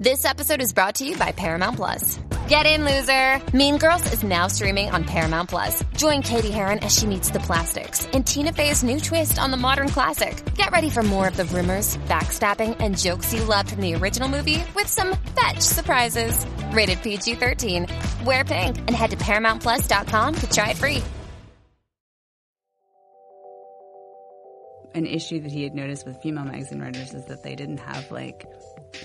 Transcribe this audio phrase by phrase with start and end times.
[0.00, 2.18] This episode is brought to you by Paramount Plus.
[2.48, 3.38] Get in, loser!
[3.54, 5.84] Mean Girls is now streaming on Paramount Plus.
[5.94, 9.58] Join Cady Heron as she meets the plastics and Tina Fey's new twist on the
[9.58, 10.42] modern classic.
[10.54, 14.26] Get ready for more of the rumors, backstabbing, and jokes you loved from the original
[14.26, 16.46] movie with some fetch surprises.
[16.72, 17.86] Rated PG 13.
[18.24, 21.02] Wear pink and head to ParamountPlus.com to try it free.
[24.94, 28.10] An issue that he had noticed with female magazine writers is that they didn't have
[28.10, 28.46] like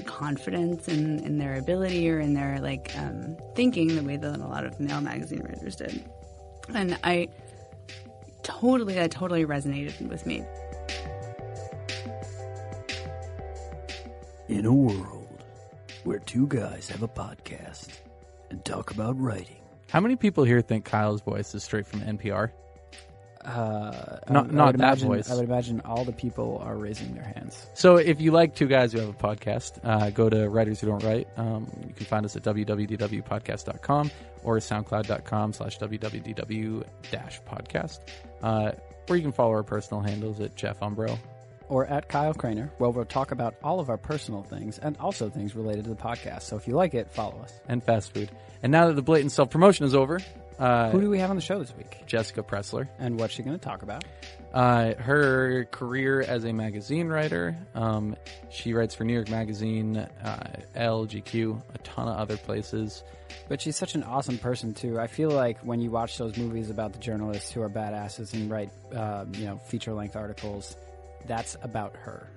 [0.05, 4.48] confidence in, in their ability or in their like um, thinking the way that a
[4.48, 6.03] lot of male magazine writers did.
[6.73, 7.30] And I
[8.43, 10.43] totally, that totally resonated with me.
[14.48, 15.43] In a world
[16.04, 17.88] where two guys have a podcast
[18.49, 19.57] and talk about writing,
[19.90, 22.52] How many people here think Kyle's voice is straight from NPR?
[23.45, 25.30] Uh, Not- would- not that imagine, voice.
[25.30, 27.68] I would imagine all the people are raising their hands.
[27.76, 30.88] So if you like two guys who have a podcast, uh, go to Writers Who
[30.88, 31.27] Don't Write.
[31.38, 34.12] Um, you can find us at www.podcast.com
[34.43, 37.99] or soundcloud.com slash www dash podcast.
[38.41, 38.71] Uh,
[39.10, 41.18] or you can follow our personal handles at Jeff Umbro.
[41.68, 45.29] Or at Kyle Craner, where we'll talk about all of our personal things and also
[45.29, 46.43] things related to the podcast.
[46.43, 47.60] So if you like it, follow us.
[47.68, 48.29] and fast food.
[48.62, 50.20] And now that the blatant self promotion is over,
[50.59, 52.03] uh, Who do we have on the show this week?
[52.05, 52.87] Jessica Pressler.
[52.99, 54.03] And what's she going to talk about?
[54.53, 57.57] Uh, her career as a magazine writer.
[57.73, 58.15] Um,
[58.49, 63.03] she writes for New York Magazine, uh, Elle GQ, a ton of other places.
[63.49, 64.97] But she's such an awesome person too.
[65.00, 68.50] I feel like when you watch those movies about the journalists who are badasses and
[68.50, 70.78] write, uh, you know, feature length articles,
[71.28, 72.29] that's about her.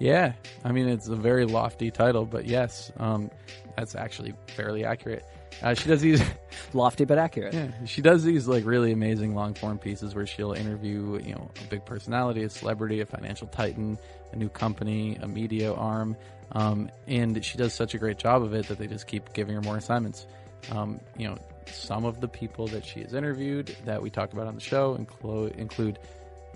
[0.00, 0.32] Yeah,
[0.64, 3.30] I mean it's a very lofty title, but yes, um,
[3.76, 5.24] that's actually fairly accurate.
[5.62, 6.22] Uh, she does these,
[6.72, 7.54] Lofty but accurate.
[7.54, 11.50] yeah, she does these like really amazing long form pieces where she'll interview, you know,
[11.60, 13.98] a big personality, a celebrity, a financial titan,
[14.32, 16.16] a new company, a media arm,
[16.52, 19.54] um, and she does such a great job of it that they just keep giving
[19.54, 20.26] her more assignments.
[20.70, 21.36] Um, you know,
[21.66, 24.94] some of the people that she has interviewed that we talked about on the show
[24.94, 25.98] include include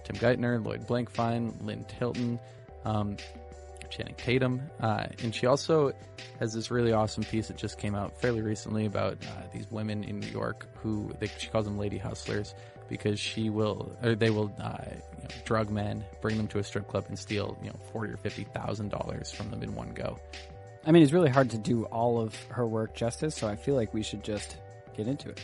[0.05, 2.39] Tim Geithner, Lloyd Blankfein, Lynn Tilton.
[2.85, 3.17] Um,
[3.91, 5.93] Channing Tatum, uh, and she also
[6.41, 10.05] has this really awesome piece that just came out fairly recently about uh, these women
[10.05, 12.55] in New York who they, she calls them lady hustlers
[12.89, 16.65] because she will or they will uh, you know, drug men, bring them to a
[16.65, 19.91] strip club, and steal you know forty or fifty thousand dollars from them in one
[19.91, 20.19] go.
[20.85, 23.75] I mean, it's really hard to do all of her work justice, so I feel
[23.75, 24.57] like we should just
[24.97, 25.41] get into it.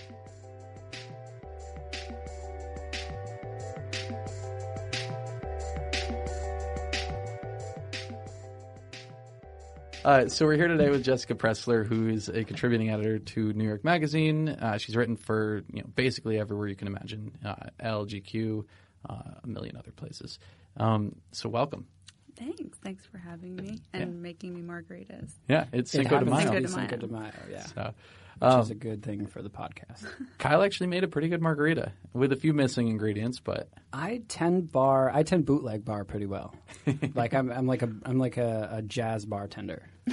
[10.05, 13.65] Uh, so we're here today with Jessica Pressler, who is a contributing editor to New
[13.65, 14.49] York Magazine.
[14.49, 18.65] Uh, she's written for you know basically everywhere you can imagine, uh, Elle GQ,
[19.09, 19.15] uh,
[19.45, 20.41] a million other places.
[20.77, 21.87] Um, so welcome.
[22.37, 22.79] Thanks.
[22.79, 25.33] Thanks for having me and making me margaritas.
[25.49, 26.21] Yeah, it's It de Mayo.
[26.21, 26.97] to be Cinco de Cinco Mayo.
[26.99, 27.67] de Mayo, yeah.
[27.67, 27.95] So,
[28.39, 30.07] Which um, is a good thing for the podcast.
[30.39, 34.73] Kyle actually made a pretty good margarita with a few missing ingredients, but I tend
[34.73, 36.55] bar, I tend bootleg bar pretty well.
[37.15, 39.89] like I'm, I'm like a, I'm like a, a jazz bartender.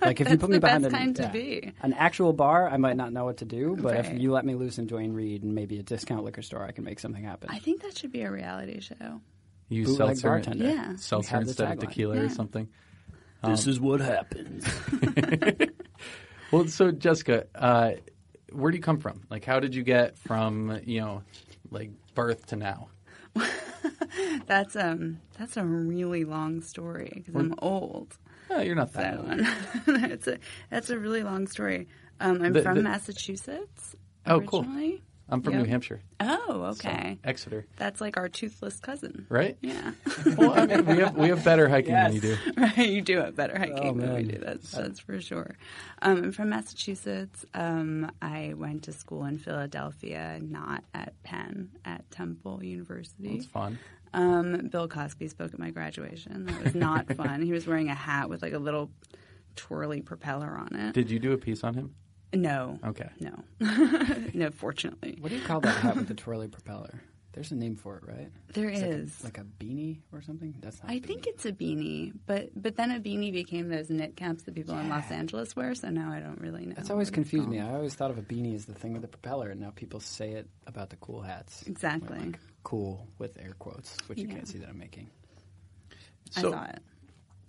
[0.00, 1.30] Like if you put me behind an, yeah.
[1.30, 1.72] be.
[1.82, 3.76] an actual bar, I might not know what to do.
[3.78, 4.04] But Right.
[4.06, 6.72] if you let me loose in Duane Reade and maybe a discount liquor store, I
[6.72, 7.48] can make something happen.
[7.52, 9.20] I think that should be a reality show.
[9.68, 10.64] You Bootleg seltzer, bartender.
[10.64, 10.96] Yeah.
[10.96, 11.88] seltzer have the instead of tagline.
[11.88, 12.28] tequila or Yeah.
[12.28, 12.68] something.
[13.44, 14.64] this is what happens.
[16.50, 17.90] Well, so Jessica, uh,
[18.52, 19.20] where do you come from?
[19.28, 21.22] Like, how did you get from you know,
[21.70, 22.88] like birth to now?
[24.46, 28.16] That's um that's a really long story because I'm old.
[28.50, 29.14] Oh, you're not that.
[29.16, 29.20] So
[29.92, 30.00] old.
[30.00, 30.38] that's a
[30.70, 31.86] that's a really long story.
[32.18, 33.94] Um, I'm The- from the- Massachusetts.
[34.26, 34.60] Oh, cool.
[34.62, 35.02] originally.
[35.30, 35.62] I'm from Yep.
[35.64, 37.18] New Hampshire, Oh, okay.
[37.22, 39.26] Exeter, That's like our toothless cousin.
[39.28, 39.58] right?
[39.60, 39.92] Yeah.
[40.38, 42.36] Well, I mean, we have we have better hiking than you do.
[42.56, 44.38] right, you do have better hiking Oh, than we do.
[44.38, 45.56] That's that's for sure.
[46.00, 47.44] Um, I'm from Massachusetts.
[47.54, 53.36] Um, I went to school in Philadelphia, not at Penn, at Temple University.
[53.36, 53.78] It's fun.
[54.14, 56.46] Um, Bill Cosby spoke at my graduation.
[56.46, 57.42] That was not fun.
[57.42, 58.90] He was wearing a hat with like a little
[59.56, 60.94] twirly propeller on it.
[60.94, 61.94] Did you do a piece on him?
[62.32, 62.78] No.
[62.84, 63.08] Okay.
[63.20, 63.44] No.
[64.34, 65.16] no, fortunately.
[65.20, 67.02] what do you call that hat with the twirly propeller?
[67.32, 68.30] There's a name for it, right?
[68.54, 69.22] There It's is.
[69.24, 70.54] like a, like a beanie or something.
[70.60, 70.90] That's not.
[70.90, 74.42] I a think it's a beanie, but but then a beanie became those knit caps
[74.44, 75.72] that people in Los Angeles wear.
[75.76, 76.74] So now I don't really know.
[76.74, 77.60] That's always confused me.
[77.60, 80.00] I always thought of a beanie as the thing with the propeller, and now people
[80.00, 81.62] say it about the cool hats.
[81.66, 82.18] Exactly.
[82.18, 85.08] Like, cool with air quotes, which you can't see that I'm making.
[86.30, 86.82] So- I saw it.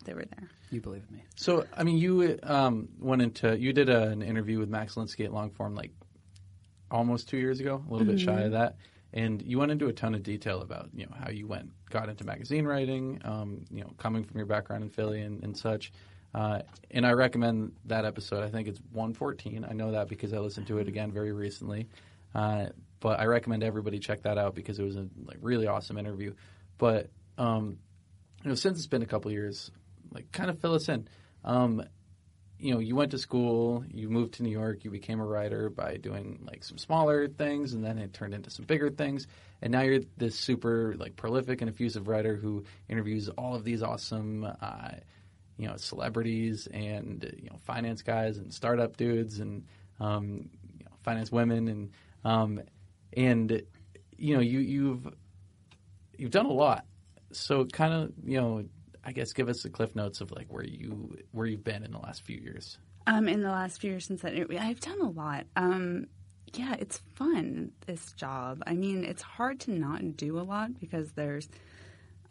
[0.06, 0.50] They were there.
[0.72, 1.24] You believe me?
[1.36, 5.26] So, I mean, you um, went into you did a, an interview with Max Linsky
[5.26, 5.92] at Longform like
[6.92, 8.78] almost two years ago, a little bit shy of that,
[9.14, 12.10] and you went into a ton of detail about you know how you went got
[12.10, 15.92] into magazine writing, um, you know, coming from your background in Philly and, and such.
[16.34, 16.62] Uh,
[16.92, 18.44] and I recommend that episode.
[18.44, 19.66] I think it's 114.
[19.68, 21.88] I know that because I listened to it again very recently.
[22.36, 22.68] Uh,
[23.00, 26.34] but I recommend everybody check that out because it was a like really awesome interview.
[26.78, 27.80] But um,
[28.44, 29.72] you know, since it's been a couple years,
[30.12, 31.08] like kind of fill us in.
[31.44, 31.84] Um,
[32.60, 35.70] you know, you went to school, you moved to New York, you became a writer
[35.70, 39.28] by doing like some smaller things, and then it turned into some bigger things.
[39.62, 43.82] And now you're this super like prolific and effusive writer who interviews all of these
[43.82, 44.92] awesome, uh,
[45.58, 49.66] you know, celebrities and you know finance guys and startup dudes and
[50.02, 51.92] um, you know, finance women and
[52.26, 52.62] um,
[53.14, 53.62] and
[54.18, 55.08] you know you you've
[56.18, 56.86] you've done a lot.
[57.32, 58.66] So kind of you know
[59.04, 61.92] I guess give us the cliff notes of like where you where you've been in
[61.92, 62.78] the last few years.
[63.08, 65.46] Um, in the last few years since that, I've done a lot.
[65.56, 66.08] Um,
[66.54, 68.64] yeah, it's fun this job.
[68.68, 71.48] I mean, it's hard to not do a lot because there's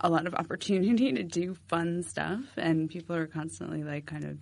[0.00, 4.38] a lot of opportunity to do fun stuff, and people are constantly like kind of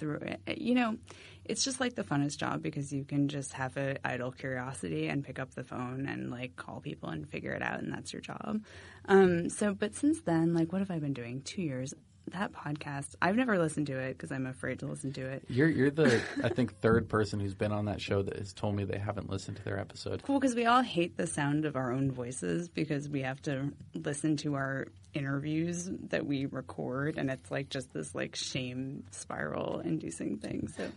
[0.00, 0.58] through it.
[0.58, 0.96] You know,
[1.44, 5.24] it's just like the funnest job because you can just have an idle curiosity and
[5.24, 8.22] pick up the phone and like call people and figure it out, and that's your
[8.22, 8.62] job.
[9.04, 11.42] Um, so, but since then, like, what have I been doing?
[11.42, 11.94] Two years.
[12.28, 15.44] That podcast, I've never listened to it because I'm afraid to listen to it.
[15.48, 18.76] You're you're the I think third person who's been on that show that has told
[18.76, 20.22] me they haven't listened to their episode.
[20.22, 23.72] Cool, because we all hate the sound of our own voices because we have to
[23.94, 29.80] listen to our interviews that we record, and it's like just this like shame spiral
[29.80, 30.68] inducing thing.
[30.76, 30.88] So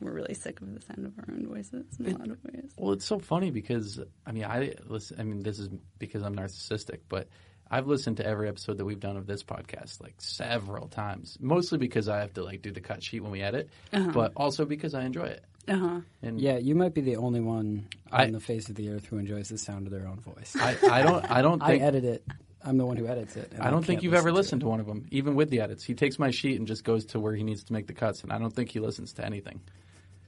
[0.00, 2.72] we're really sick of the sound of our own voices in a lot of ways.
[2.76, 5.20] Well, it's so funny because I mean, I listen.
[5.20, 7.28] I mean, this is because I'm narcissistic, but
[7.72, 11.38] I've listened to every episode that we've done of this podcast like several times.
[11.40, 14.66] Mostly because I have to like do the cut sheet when we edit, but also
[14.66, 15.44] because I enjoy it.
[15.66, 16.00] Uh huh.
[16.22, 19.16] And Yeah, you might be the only one on the face of the earth who
[19.16, 20.54] enjoys the sound of their own voice.
[20.54, 21.30] I, I don't.
[21.30, 22.24] I don't I edit it.
[22.64, 23.52] I'm the one who edits it.
[23.58, 25.82] I don't think you've ever listened to one of them, even with the edits.
[25.82, 28.22] He takes my sheet and just goes to where he needs to make the cuts,
[28.22, 29.60] and I don't think he listens to anything.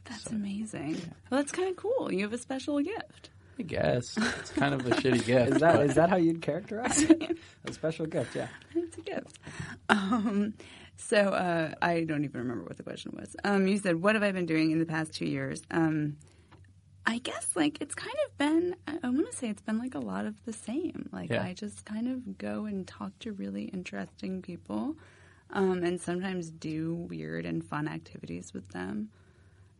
[0.04, 0.94] That's amazing.
[1.30, 2.12] Well, that's kind of cool.
[2.12, 3.30] You have a special gift.
[3.58, 5.52] I guess it's kind of a shitty gift.
[5.54, 7.38] Is that but- is that how you'd characterize it?
[7.64, 8.48] a special gift, yeah.
[8.74, 9.38] It's a gift.
[9.88, 10.54] Um,
[10.96, 13.34] so uh, I don't even remember what the question was.
[13.44, 16.16] Um, you said, "What have I been doing in the past two years?" Um,
[17.06, 18.76] I guess like it's kind of been.
[18.88, 21.08] I, I want to say it's been like a lot of the same.
[21.12, 21.42] Like Yeah.
[21.42, 24.96] I just kind of go and talk to really interesting people,
[25.50, 29.10] um, and sometimes do weird and fun activities with them.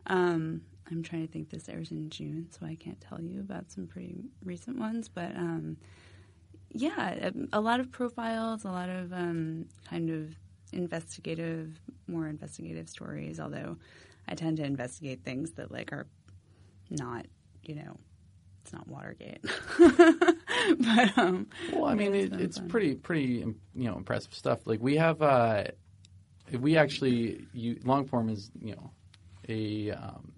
[0.07, 1.49] Um, I'm trying to think.
[1.49, 5.35] This airs in June, so I can't tell you about some pretty recent ones, but.
[5.35, 5.77] Um,
[6.77, 10.35] yeah, a, a lot of profiles, a lot of um, kind of
[10.73, 13.39] investigative, more investigative stories.
[13.39, 13.77] Although
[14.27, 16.05] I tend to investigate things that like are
[16.89, 17.27] not,
[17.63, 17.97] you know,
[18.61, 19.41] it's not Watergate.
[19.79, 22.67] but um, Well, I mean, it's it, it's fun.
[22.67, 24.65] pretty, pretty, you know, impressive stuff.
[24.65, 25.65] Like we have, uh,
[26.59, 28.91] we actually, you, long form is, you know,
[29.47, 30.31] a, um,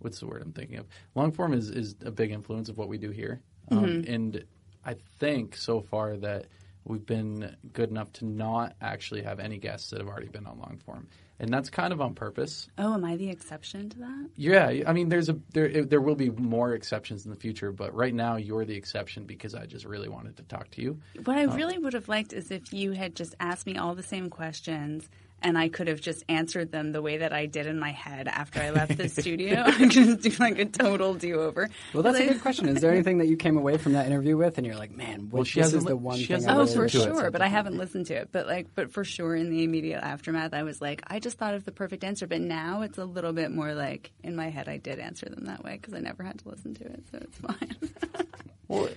[0.00, 0.86] what's the word I'm thinking of?
[1.14, 4.12] Long form is is a big influence of what we do here, um, Mm-hmm.
[4.12, 4.44] and
[4.84, 6.46] I think so far that
[6.84, 10.58] we've been good enough to not actually have any guests that have already been on
[10.58, 11.06] long form,
[11.38, 12.68] and that's kind of on purpose.
[12.78, 14.30] oh, am I the exception to that?
[14.36, 17.94] Yeah, I mean, there's a there there will be more exceptions in the future, but
[17.94, 20.98] right now you're the exception because I just really wanted to talk to you.
[21.24, 24.02] What I really would have liked is if you had just asked me all the
[24.02, 25.08] same questions
[25.42, 28.28] and I could have just answered them the way that I did in my head
[28.28, 29.62] after I left the studio.
[29.66, 31.68] I could just do like a total do over.
[31.94, 32.68] Well, that's a good question.
[32.76, 35.28] Is there anything that you came away from that interview with, and you're like, man,
[35.30, 36.46] Well, well, she this hasn't is the one she thing.
[36.48, 37.04] I Oh, really listened for to it.
[37.16, 38.28] sure, but I haven't listened to it.
[38.32, 41.54] But like, but for sure, in the immediate aftermath, I was like, I just thought
[41.54, 42.26] of the perfect answer.
[42.26, 45.46] But now it's a little bit more like in my head, I did answer them
[45.46, 47.76] that way because I never had to listen to it, so it's fine.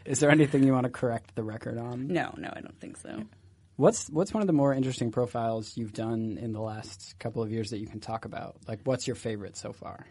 [0.06, 2.08] Is there anything you want to correct the record on?
[2.08, 3.24] no, no, I don't think so.
[3.76, 7.52] What's what's one of the more interesting profiles you've done in the last couple of
[7.52, 8.58] years that you can talk about?
[8.68, 10.06] Like, what's your favorite so far?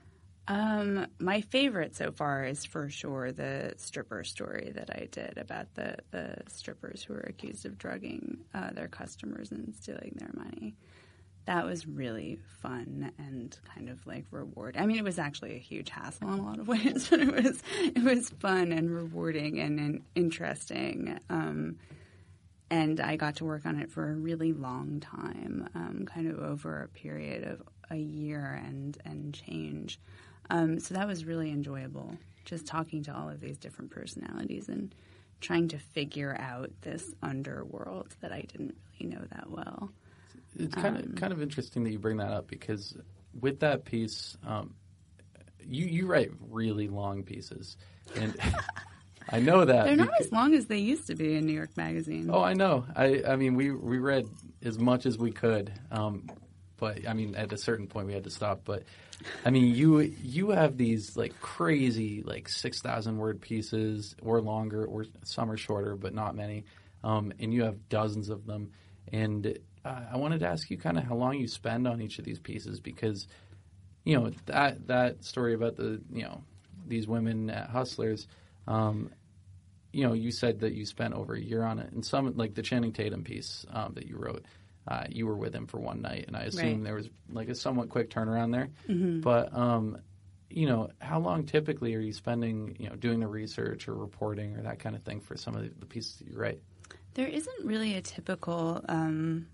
[0.48, 5.72] Um, my favorite so far is for sure the stripper story that I did about
[5.74, 10.74] the, the strippers who were accused of drugging uh, their customers and stealing their money.
[11.44, 14.76] That was really fun and kind of like reward.
[14.76, 17.32] I mean, it was actually a huge hassle in a lot of ways, but it
[17.32, 21.18] was it was fun and rewarding and, and interesting.
[21.30, 21.76] Um,
[22.72, 26.38] and I got to work on it for a really long time, um, kind of
[26.38, 29.98] over a period of a year and and change.
[30.50, 34.94] Um, so that was really enjoyable, just talking to all of these different personalities and
[35.40, 39.90] trying to figure out this underworld that I didn't really know that well.
[40.58, 42.96] It's kind Um, of kind of interesting that you bring that up because
[43.38, 44.74] with that piece, um,
[45.64, 47.76] you you write really long pieces,
[48.16, 48.34] and
[49.28, 49.84] I know that.
[49.84, 52.28] They're not as long as they used to be in New York Magazine.
[52.32, 52.84] Oh, I know.
[52.94, 54.28] I I mean, we we read
[54.62, 55.72] as much as we could.
[55.90, 56.28] Um,
[56.82, 58.62] but I mean, at a certain point, we had to stop.
[58.64, 58.82] But
[59.44, 64.84] I mean, you you have these like crazy like six thousand word pieces or longer,
[64.84, 66.64] or some are shorter, but not many.
[67.04, 68.72] Um, and you have dozens of them.
[69.12, 72.18] And uh, I wanted to ask you kind of how long you spend on each
[72.18, 73.26] of these pieces because
[74.04, 76.42] you know that that story about the you know
[76.86, 78.26] these women at Hustlers.
[78.66, 79.10] Um,
[79.92, 82.54] you know, you said that you spent over a year on it, and some like
[82.54, 84.44] the Channing Tatum piece um, that you wrote.
[84.88, 86.84] Uh, you were with him for one night, and I assume Right.
[86.84, 88.68] there was like a somewhat quick turnaround there.
[88.88, 89.20] Mm-hmm.
[89.20, 89.98] But um,
[90.50, 94.56] you know, how long typically are you spending, you know, doing the research or reporting
[94.56, 96.60] or that kind of thing for some of the, the pieces that you write?
[97.14, 98.84] There isn't really a typical.
[98.88, 99.46] Um,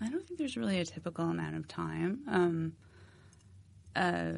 [0.00, 2.20] I don't think there's really a typical amount of time.
[2.28, 2.72] Um,
[3.94, 4.32] uh,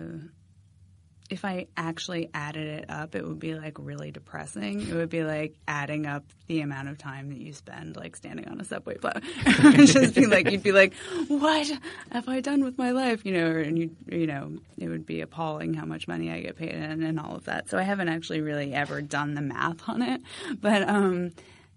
[1.31, 4.81] if I actually added it up, it would be like really depressing.
[4.81, 8.49] It would be like adding up the amount of time that you spend like standing
[8.49, 9.27] on a subway platform.
[9.87, 10.95] Just be like, you'd be like,
[11.29, 11.71] what
[12.11, 13.27] have I done with my life?
[13.27, 16.57] You know, and you, you know, it would be appalling how much money I get
[16.57, 17.69] paid and, and all of that.
[17.69, 20.23] So I haven't actually really ever done the math on it,
[20.61, 21.33] but um,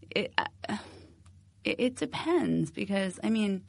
[0.10, 0.78] it, uh,
[1.66, 3.64] it, it depends because I mean,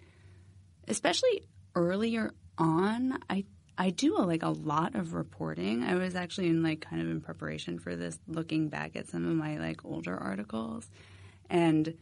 [0.87, 1.43] especially
[1.75, 3.45] earlier on, I
[3.79, 5.83] I do a, like a lot of reporting.
[5.83, 9.27] I was actually in like kind of in preparation for this, looking back at some
[9.27, 10.89] of my like older articles,
[11.49, 11.95] and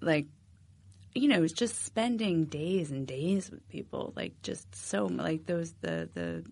[0.00, 0.26] like
[1.14, 5.72] you know, it's just spending days and days with people, like just so like those
[5.80, 6.44] the the.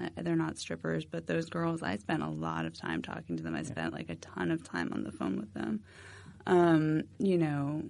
[0.00, 3.42] uh, They're not strippers, but those girls, I spent a lot of time talking to
[3.42, 3.54] them.
[3.54, 5.82] I spent like a ton of time on the phone with them.
[6.46, 7.82] Um, you know,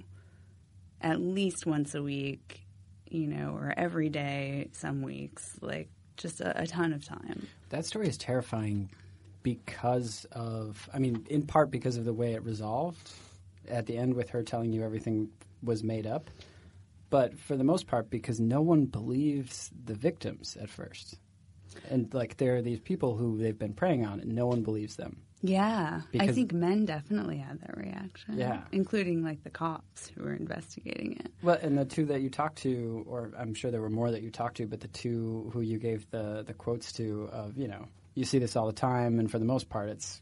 [1.01, 2.67] at least once a week,
[3.11, 5.89] you know, or every day, some weeks, like
[6.19, 7.47] just a, a ton of time.
[7.71, 8.91] That story is terrifying
[9.43, 13.11] because of, I mean, in part because of the way it resolved
[13.69, 15.31] at the end with her telling you everything
[15.63, 16.31] was made up,
[17.11, 21.19] but for the most part because no one believes the victims at first.
[21.89, 24.97] And like there are these people who they've been preying on and no one believes
[24.97, 25.23] them.
[25.41, 28.39] Yeah, I think men definitely had that reaction.
[28.39, 28.63] Yeah.
[28.73, 31.33] including like the cops who were investigating it.
[31.43, 34.23] Well, and the two that you talked to, or I'm sure there were more that
[34.23, 37.69] you talked to, but the two who you gave the the quotes to of, you
[37.69, 40.21] know, you see this all the time, and for the most part, it's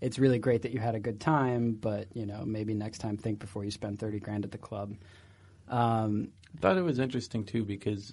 [0.00, 3.16] it's really great that you had a good time, but you know, maybe next time
[3.16, 4.96] think before you spend thirty grand at the club.
[5.68, 8.12] Um, I thought it was interesting too because,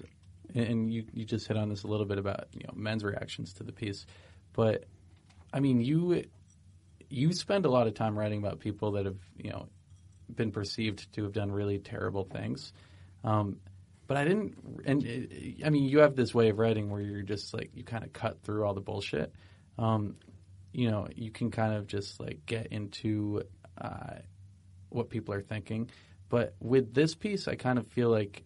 [0.53, 3.53] and you you just hit on this a little bit about you know men's reactions
[3.53, 4.05] to the piece,
[4.53, 4.83] but
[5.53, 6.23] I mean you
[7.09, 9.67] you spend a lot of time writing about people that have you know
[10.33, 12.73] been perceived to have done really terrible things.
[13.23, 13.57] Um,
[14.07, 17.23] but I didn't, and uh, I mean, you have this way of writing where you're
[17.23, 19.33] just like you kind of cut through all the bullshit.
[19.77, 20.15] Um,
[20.71, 23.43] you know, you can kind of just like get into
[23.79, 24.15] uh,
[24.89, 25.89] what people are thinking.
[26.29, 28.43] But with this piece, I kind of feel like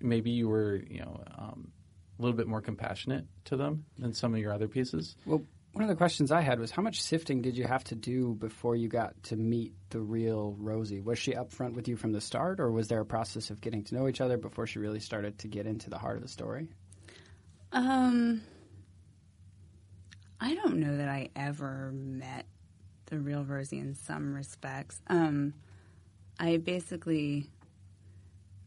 [0.00, 1.72] maybe you were, you know, um,
[2.18, 5.16] a little bit more compassionate to them than some of your other pieces.
[5.26, 7.94] well, one of the questions I had was how much sifting did you have to
[7.94, 11.00] do before you got to meet the real Rosie?
[11.00, 13.84] Was she upfront with you from the start, or was there a process of getting
[13.84, 16.28] to know each other before she really started to get into the heart of the
[16.28, 16.68] story?
[17.72, 18.42] Um,
[20.40, 22.46] I don't know that I ever met
[23.06, 25.00] the real Rosie in some respects.
[25.06, 25.54] Um,
[26.38, 27.50] I basically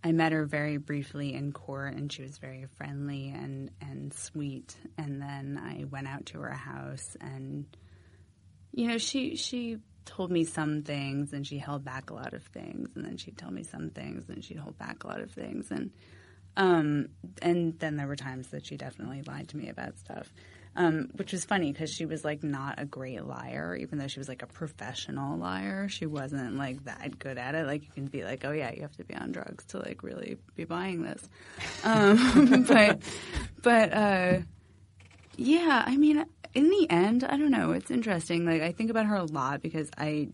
[0.03, 4.75] I met her very briefly in court, and she was very friendly and and sweet.
[4.98, 7.65] And then I went out to her house, and
[8.72, 12.43] you know, she she told me some things, and she held back a lot of
[12.43, 15.31] things, and then she'd tell me some things, and she'd hold back a lot of
[15.31, 15.91] things, and
[16.57, 17.10] um,
[17.41, 20.33] and then there were times that she definitely lied to me about stuff,
[20.75, 24.20] um, which was funny because she was like not a great liar, even though she
[24.20, 25.88] was like a professional liar.
[25.88, 27.68] She wasn't like that good at it.
[27.68, 30.01] Like you can be like, oh yeah, you have to be on drugs to like
[30.01, 31.27] really be buying this.
[31.84, 33.01] Um, but
[33.62, 34.39] but uh,
[35.36, 37.72] yeah, I mean, in the end, I don't know.
[37.72, 38.46] It's interesting.
[38.46, 40.30] Like I think about her a lot because I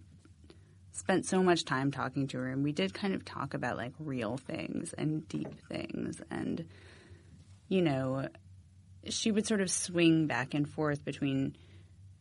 [0.92, 3.94] spent so much time talking to her and we did kind of talk about like
[4.00, 6.66] real things and deep things and
[7.70, 8.28] you know
[9.10, 11.56] she would sort of swing back and forth between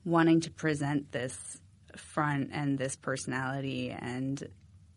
[0.04, 1.60] wanting to present this
[1.96, 4.46] front and this personality and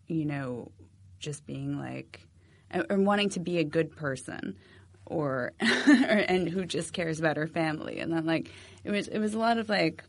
[0.08, 0.72] you know
[1.20, 2.28] just being like
[2.70, 4.56] and wanting to be a good person
[5.06, 8.50] or and who just cares about her family and then like
[8.84, 10.04] it was it was a lot of like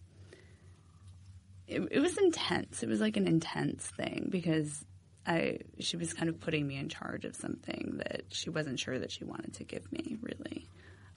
[1.72, 2.82] it, it was intense.
[2.82, 4.84] It was like an intense thing because
[5.26, 8.98] I she was kind of putting me in charge of something that she wasn't sure
[8.98, 10.66] that she wanted to give me really,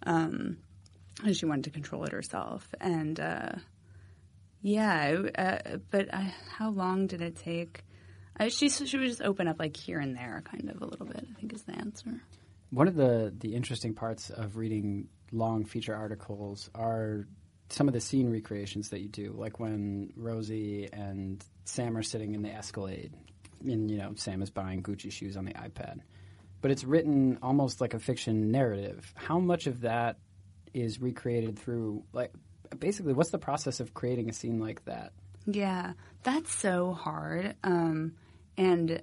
[0.06, 0.58] um,
[1.24, 2.68] and she wanted to control it herself.
[2.80, 3.52] And uh,
[4.62, 7.84] yeah, uh, but I, how long did it take?
[8.38, 11.06] I, she she would just open up like here and there, kind of a little
[11.06, 11.26] bit.
[11.30, 12.22] I think is the answer.
[12.70, 17.28] one of the the interesting parts of reading long feature articles are
[17.70, 22.36] some of the scene recreations that you do, like when Rosie and Sam are sitting
[22.36, 23.14] in the Escalade,
[23.64, 26.00] and you know Sam is buying Gucci shoes on the iPad,
[26.66, 29.14] but it's written almost like a fiction narrative.
[29.14, 30.18] How much of that
[30.74, 32.32] is recreated through like
[32.80, 35.14] basically what's the process of creating a scene like that?
[35.46, 35.94] Yeah,
[36.24, 37.54] that's so hard.
[37.64, 38.14] Um,
[38.58, 39.00] and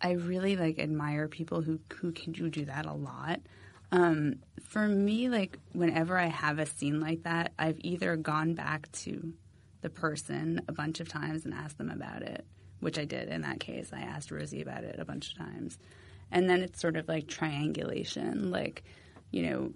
[0.00, 3.40] I really like admire people who who can do, do that a lot.
[3.90, 4.36] Um,
[4.68, 9.32] for me, like whenever I have a scene like that, I've either gone back to
[9.80, 12.46] the person a bunch of times and asked them about it,
[12.78, 13.90] which I did in that case.
[13.92, 15.76] I asked Rosie about it a bunch of times.
[16.30, 18.84] And then it's sort of like triangulation, like,
[19.30, 19.72] you know,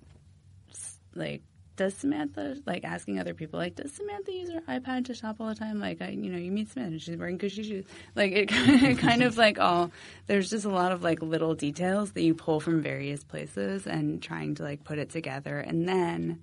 [1.15, 1.43] like
[1.77, 5.49] does Samantha like asking other people like does Samantha use her iPad to shop all
[5.49, 5.81] the time?
[5.81, 7.85] Like I, you know, you meet Samantha and she's wearing Gucci shoes.
[8.15, 9.91] Like it kind of, kind of like all
[10.27, 14.23] there's just a lot of like little details that you pull from various places and
[14.23, 15.59] trying to like put it together.
[15.59, 16.43] And then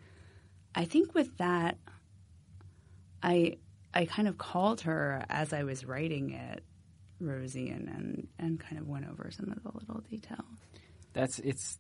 [0.75, 1.77] I think with that,
[3.23, 3.57] I
[3.93, 6.63] I kind of called her as I was writing it,
[7.21, 10.45] Rosie, and and, and kind of went over some of the little details.
[11.13, 11.77] That's it's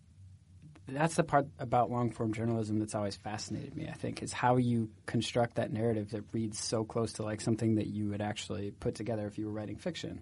[0.87, 3.87] that's the part about long form journalism that's always fascinated me.
[3.87, 7.75] I think is how you construct that narrative that reads so close to like something
[7.75, 10.21] that you would actually put together if you were writing fiction.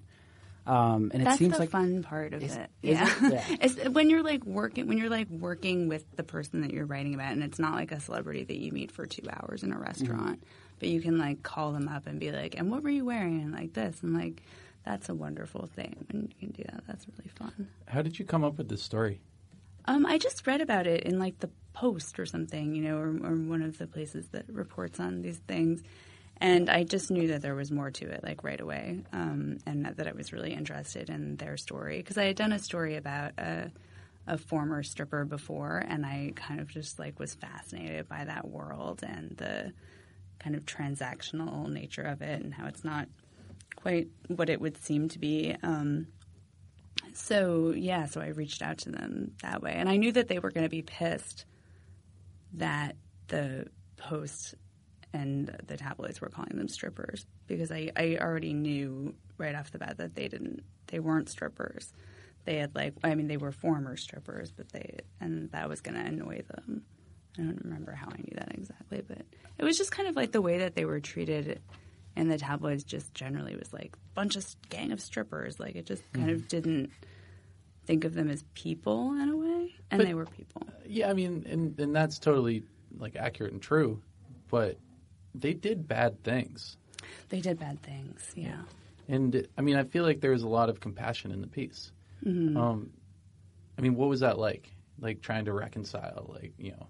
[0.68, 2.70] Um, and it That's seems the like fun part of Is- it.
[2.84, 3.14] is yeah.
[3.22, 3.78] it?
[3.82, 3.88] Yeah.
[3.90, 7.32] when you're like working when you're like working with the person that you're writing about
[7.32, 10.44] and it's not like a celebrity that you meet for 2 hours in a restaurant,
[10.78, 13.42] but you can like call them up and be like, "And what were you wearing?"
[13.42, 14.44] and like this and like
[14.86, 16.84] that's a wonderful thing when you can do that.
[16.88, 17.68] That's really fun.
[17.88, 19.22] How did you come up with this story?
[19.86, 23.08] Um, I just read about it in like the Post or something, you know, or,
[23.08, 25.82] or one of the places that reports on these things.
[26.42, 29.86] And I just knew that there was more to it, like right away, um, and
[29.86, 32.96] that, that I was really interested in their story because I had done a story
[32.96, 33.72] about a,
[34.28, 39.04] a former stripper before, and I kind of just like was fascinated by that world
[39.04, 39.74] and the
[40.40, 43.08] kind of transactional nature of it, and how it's not
[43.82, 45.56] quite what it would seem to be.
[45.64, 46.08] Um,
[47.14, 50.40] so yeah, so I reached out to them that way, and I knew that they
[50.40, 51.46] were going to be pissed
[52.54, 52.96] that
[53.28, 54.56] the Post
[55.12, 59.80] and the tabloids were calling them strippers because I, I already knew right off the
[59.80, 61.94] bat that they didn't they weren't strippers.
[62.46, 65.96] They had like I mean they were former strippers, but they and that was going
[65.96, 66.84] to annoy them.
[67.38, 69.22] I don't remember how I knew that exactly, but
[69.58, 71.62] it was just kind of like the way that they were treated
[72.20, 75.60] in the tabloids just generally was like bunch of gang of strippers.
[75.60, 76.92] Like it just kind of didn't
[77.86, 80.64] think of them as people in a way, and But- they were people.
[80.86, 82.64] Yeah, I mean, and, and that's totally
[82.98, 84.02] like accurate and true,
[84.50, 84.78] but
[85.34, 86.78] they did bad things.
[87.30, 88.32] They did bad things.
[88.36, 88.62] Yeah.
[89.08, 91.92] And I mean, I feel like there was a lot of compassion in the piece.
[92.26, 92.58] Mm-hmm.
[92.58, 92.90] Um,
[93.78, 94.70] I mean, what was that like?
[95.00, 96.88] Like trying to reconcile, like you know,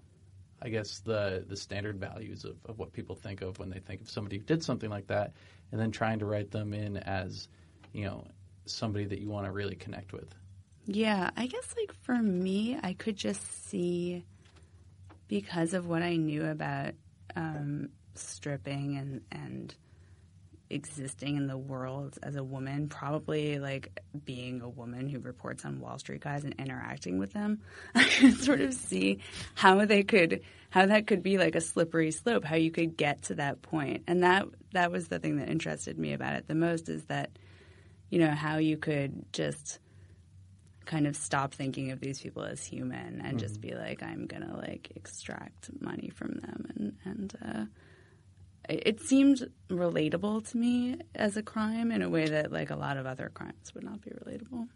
[0.62, 4.00] I guess the the standard values of, of what people think of when they think
[4.00, 5.32] of somebody who did something like that,
[5.72, 7.48] and then trying to write them in as,
[7.92, 8.26] you know,
[8.66, 10.34] somebody that you want to really connect with.
[10.86, 14.24] Yeah, I guess like for me, I could just see
[15.28, 16.94] because of what I knew about
[17.36, 19.74] um, stripping and and
[20.70, 25.80] existing in the world as a woman, probably like being a woman who reports on
[25.80, 27.60] Wall Street guys and interacting with them,
[27.94, 29.18] I could sort of see
[29.54, 33.22] how they could how that could be like a slippery slope, how you could get
[33.22, 34.04] to that point.
[34.06, 37.30] And that that was the thing that interested me about it the most is that
[38.08, 39.78] you know how you could just
[40.84, 44.56] kind of stop thinking of these people as human and just be like i'm gonna
[44.56, 47.64] like extract money from them and and uh,
[48.70, 52.96] it seemed relatable to me as a crime in a way that like a lot
[52.96, 54.68] of other crimes would not be relatable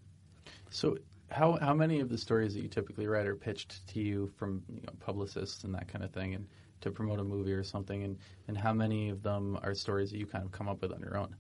[0.71, 0.99] So,
[1.31, 4.63] how how many of the stories that you typically write are pitched to you from
[4.69, 6.47] you know, publicists and that kind of thing, and
[6.83, 10.19] to promote a movie or something, and and how many of them are stories that
[10.19, 11.37] you kind of come up with on your own?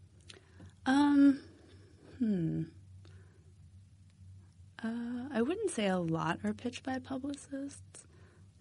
[0.87, 1.41] um
[2.19, 2.63] hmm
[4.83, 8.05] uh, I wouldn't say a lot are pitched by publicists.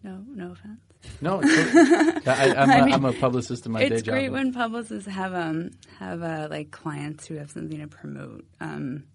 [0.04, 0.82] No, no offense.
[1.22, 3.98] No, it's, I, I'm, I mean, am a publicist in my day job.
[3.98, 8.46] it's great when publicists have um have uh, like clients who have something to promote.
[8.60, 9.06] Um,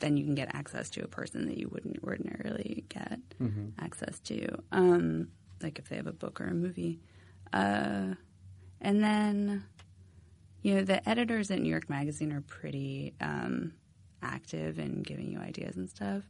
[0.00, 3.20] then you can get access to a person that you wouldn't ordinarily get
[3.78, 4.46] access to.
[4.72, 5.28] Um,
[5.62, 7.00] like if they have a book or a movie,
[7.52, 8.14] uh,
[8.80, 9.64] and then
[10.62, 13.72] you know the editors at New York Magazine are pretty um,
[14.22, 16.22] active in giving you ideas and stuff.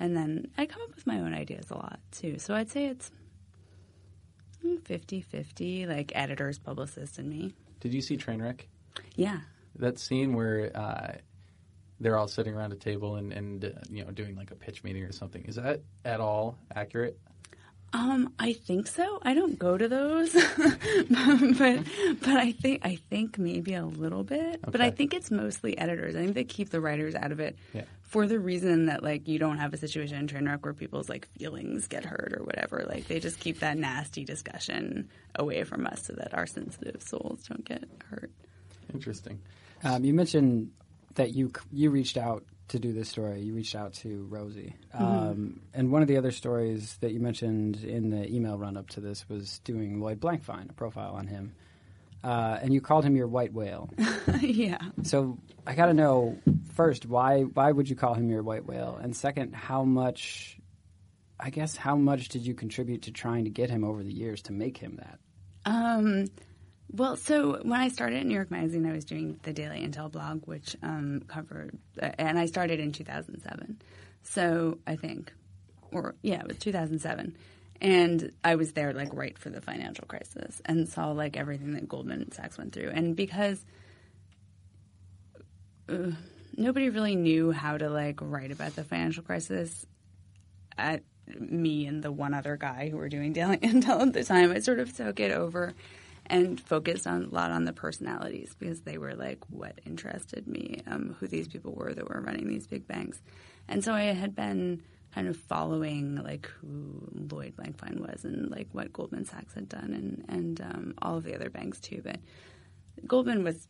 [0.00, 2.38] And then I come up with my own ideas a lot too.
[2.38, 3.10] So I'd say it's
[4.84, 7.54] 50 50, like editors, publicists, and me.
[7.80, 8.60] Did you see Trainwreck?
[9.16, 9.40] Yeah.
[9.76, 11.14] That scene where uh,
[12.00, 14.84] they're all sitting around a table and, and uh, you know doing like a pitch
[14.84, 15.44] meeting or something.
[15.44, 17.18] Is that at all accurate?
[17.92, 19.20] Um, I think so.
[19.22, 21.84] I don't go to those, but
[22.20, 24.60] but I think I think maybe a little bit.
[24.68, 26.16] But I think it's mostly editors.
[26.16, 27.82] I think they keep the writers out of it Yeah.
[28.14, 31.26] For the reason that like you don't have a situation in Trainwreck where people's like
[31.36, 32.86] feelings get hurt or whatever.
[32.88, 37.44] Like they just keep that nasty discussion away from us so that our sensitive souls
[37.48, 38.30] don't get hurt.
[38.92, 39.40] Interesting.
[39.82, 40.70] Um, you mentioned
[41.16, 43.40] that you you reached out to do this story.
[43.40, 47.82] You reached out to Rosie, um, and one of the other stories that you mentioned
[47.82, 51.52] in the email run up to this was doing Lloyd Blankfein, a profile on him,
[52.24, 53.90] uh, and you called him your white whale.
[54.40, 54.78] yeah.
[55.02, 56.38] so I got to know
[56.72, 60.58] first why why would you call him your white whale, and second, how much,
[61.38, 64.42] I guess, how much did you contribute to trying to get him over the years
[64.42, 65.18] to make him that?
[65.66, 66.26] Um,
[66.92, 70.10] well, so when I started at New York Magazine, I was doing the Daily Intel
[70.10, 73.82] blog, which um, covered, uh, and I started in 2007.
[74.22, 75.32] So I think,
[75.92, 77.36] or yeah, it was 2007.
[77.84, 81.86] And I was there like right for the financial crisis and saw like everything that
[81.86, 82.88] Goldman Sachs went through.
[82.88, 83.62] And because
[85.90, 86.12] uh,
[86.56, 89.84] nobody really knew how to like write about the financial crisis
[90.78, 91.02] at
[91.38, 94.60] me and the one other guy who were doing Daily Intel at the time, I
[94.60, 95.74] sort of took it over
[96.24, 100.80] and focused on a lot on the personalities because they were like what interested me,
[100.86, 103.20] um, who these people were that were running these big banks.
[103.68, 104.80] And so I had been
[105.14, 109.92] kind of following like who Lloyd Blankfein was and like what Goldman Sachs had done
[109.92, 112.00] and, and um, all of the other banks too.
[112.02, 112.18] But
[113.06, 113.68] Goldman was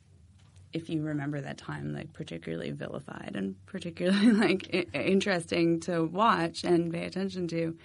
[0.72, 6.64] if you remember that time, like particularly vilified and particularly like I- interesting to watch
[6.64, 7.76] and pay attention to.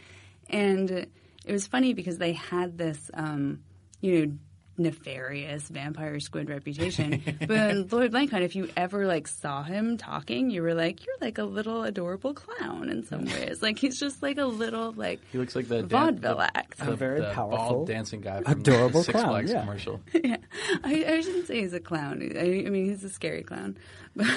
[0.50, 3.64] And it was funny because they had this, um,
[4.02, 4.34] you know,
[4.80, 7.22] nefarious vampire squid reputation.
[7.48, 11.38] but Lloyd Blankfein, if you ever like saw him talking, you were like, you're like
[11.38, 13.62] a little adorable clown in some ways.
[13.62, 16.78] Like he's just like a little like He looks like the vaudeville the- act.
[16.80, 19.60] the, very the powerful, bald dancing guy from adorable Six clown, Flags yeah.
[19.62, 20.02] commercial.
[20.14, 20.38] yeah,
[20.84, 22.22] I, I shouldn't say he's a clown.
[22.36, 23.78] I, I mean, he's a scary clown,
[24.16, 24.28] but,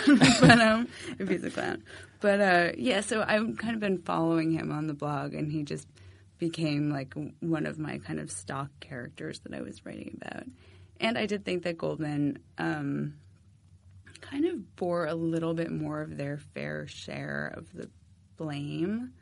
[0.41, 1.83] but um, if he's a clown,
[2.21, 3.01] but uh, yeah.
[3.01, 5.87] So I've kind of been following him on the blog, and he just
[6.43, 10.43] became like one of my kind of stock characters that I was writing about.
[10.99, 13.15] And I did think that Goldman um,
[14.21, 17.89] kind of bore a little bit more of their fair share of the
[18.37, 19.13] blame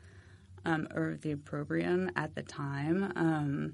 [0.65, 3.13] um, or the opprobrium at the time.
[3.15, 3.73] Um,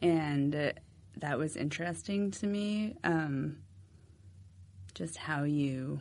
[0.00, 0.72] and
[1.16, 2.94] that was interesting to me.
[3.02, 3.56] Um,
[4.94, 5.98] just how you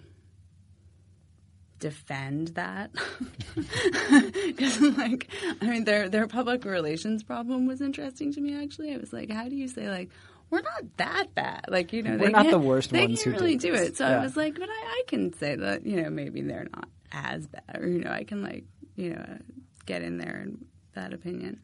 [1.81, 2.91] defend that,
[3.55, 5.27] because I'm like
[5.61, 8.55] I mean, their their public relations problem was interesting to me.
[8.55, 10.09] Actually, I was like, how do you say like?
[10.49, 12.11] We're not that bad, like you know.
[12.17, 13.95] We're they not the worst They ones can't who really did do it.
[13.95, 14.19] So Yeah.
[14.19, 17.47] I was like, but I, I can say that you know maybe they're not as
[17.47, 18.65] bad, or you know, I can like
[18.97, 19.37] you know
[19.85, 21.61] get in there and that opinion.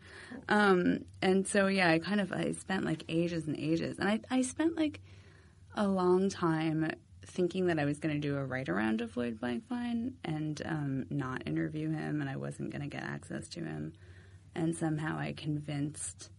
[0.48, 4.22] Um, and so yeah, I kind of I spent like ages and ages, and I
[4.32, 5.02] I spent like
[5.76, 6.90] a long time
[7.28, 11.06] thinking that I was going to do a write around of Lloyd Blankfein and um,
[11.10, 13.94] not interview him, and I wasn't going to get access to him.
[14.56, 16.30] And somehow I convinced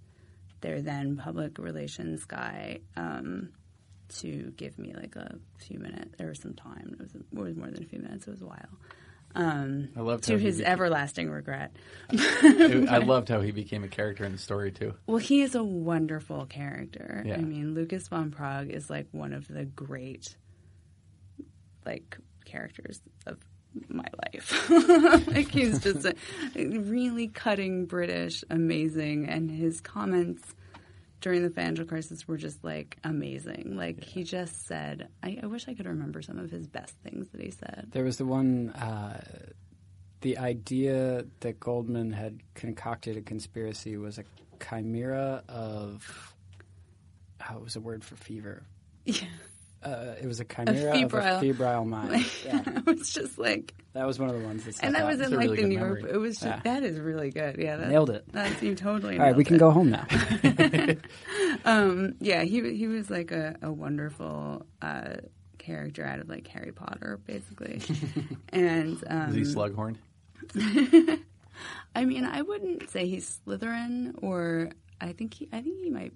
[0.61, 3.51] their then public relations guy um,
[4.21, 6.97] to give me like a few minutes or some time.
[6.99, 8.27] It was, it was more than a few minutes.
[8.27, 8.69] It was a while.
[9.35, 11.73] Um, I loved to his became- everlasting regret.
[12.11, 14.95] It- I loved how he became a character in the story too.
[15.07, 17.23] Well, he is a wonderful character.
[17.27, 17.35] Yeah.
[17.35, 20.35] I mean, Lucas van Praag is like one of the great,
[21.85, 23.39] like, characters of
[23.89, 24.71] my life.
[25.29, 26.15] like, he's just a
[26.55, 30.43] really cutting British, amazing, and his comments
[31.21, 33.77] during the financial crisis were just like amazing.
[33.77, 37.29] Like, he just said, I, I wish I could remember some of his best things
[37.31, 37.89] that he said.
[37.93, 39.21] There was the one, uh,
[40.21, 44.25] the idea that Goldman had concocted a conspiracy was a
[44.61, 46.35] chimera of,
[47.49, 48.63] oh, it was a word for fever.
[49.05, 49.25] Yeah.
[49.83, 52.27] Uh, it was a chimera febrile- of a febrile mind.
[52.45, 55.03] yeah, I was just like, that was one of the ones that stuck and that
[55.03, 55.09] out.
[55.09, 56.01] was That's in like really the good New York.
[56.11, 56.61] It was just, Yeah.
[56.65, 57.57] that is really good.
[57.59, 58.25] Yeah, that, Nailed it.
[58.33, 59.19] That's you totally.
[59.19, 59.61] All right, we can it.
[59.61, 60.07] go home now.
[61.65, 65.17] Um, yeah, he he was like a, a wonderful uh,
[65.59, 67.83] character out of like Harry Potter, basically.
[68.51, 69.97] and um, Is he Slughorn?
[71.95, 76.13] I mean, I wouldn't say he's Slytherin, or I think he I think he might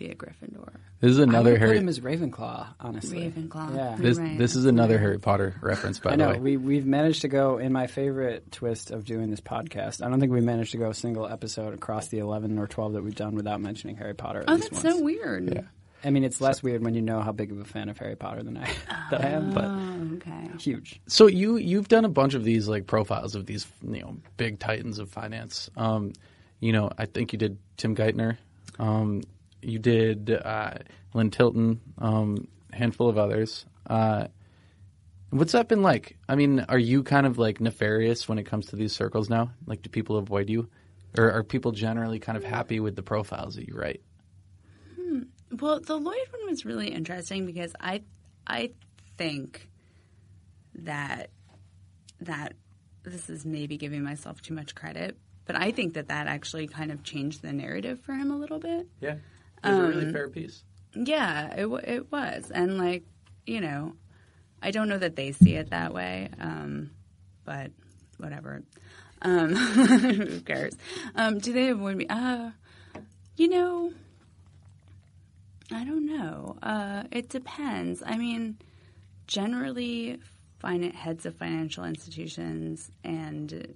[0.00, 0.72] be a Gryffindor.
[1.00, 1.78] This is I another would put Harry.
[1.78, 3.30] him as Ravenclaw, honestly.
[3.30, 3.74] Ravenclaw.
[3.76, 3.96] Yeah.
[3.98, 4.36] This Right.
[4.38, 6.38] this is another Harry Potter reference, by I the know way.
[6.40, 10.04] we we've managed to go in my favorite twist of doing this podcast.
[10.04, 12.94] I don't think we managed to go a single episode across the eleven or twelve
[12.94, 14.40] that we've done without mentioning Harry Potter.
[14.40, 14.96] At Oh, least that's once.
[14.98, 15.54] so weird.
[15.54, 15.60] Yeah.
[16.02, 18.16] I mean, it's less weird when you know how big of a fan of Harry
[18.16, 18.70] Potter than I,
[19.10, 20.50] that I am, but Oh, okay.
[20.58, 20.98] huge.
[21.06, 24.58] So you you've done a bunch of these like profiles of these you know big
[24.58, 25.68] titans of finance.
[25.76, 26.12] Um,
[26.58, 28.36] you know, I think you did Tim Geithner.
[28.78, 29.22] Um,
[29.62, 30.74] you did uh,
[31.14, 31.80] Lynn Tilton.
[31.98, 33.66] Um, a handful of others.
[33.86, 34.28] Uh,
[35.30, 36.16] what's that been like?
[36.28, 39.52] I mean, are you kind of like nefarious when it comes to these circles now?
[39.66, 40.68] Like, do people avoid you,
[41.16, 44.02] or are people generally kind of happy with the profiles that you write?
[45.52, 48.02] Well, the Lloyd one was really interesting because I
[48.46, 48.70] I
[49.16, 49.68] think
[50.76, 51.30] that
[52.20, 52.54] that
[53.02, 56.92] this is maybe giving myself too much credit, but I think that that actually kind
[56.92, 58.86] of changed the narrative for him a little bit.
[59.00, 59.16] Yeah,
[59.64, 60.64] it was a really fair piece.
[60.94, 63.04] Yeah, it wa- it was, and like
[63.46, 63.94] you know,
[64.62, 66.90] I don't know that they see it that way, um,
[67.44, 67.70] but
[68.18, 68.62] whatever.
[69.22, 70.74] Um, who cares?
[71.14, 72.06] Um, do they avoid me?
[72.08, 72.50] Uh,
[73.36, 73.92] you know,
[75.72, 76.56] I don't know.
[76.62, 78.02] Uh, it depends.
[78.04, 78.58] I mean,
[79.26, 80.18] generally,
[80.58, 83.74] fin- heads of financial institutions and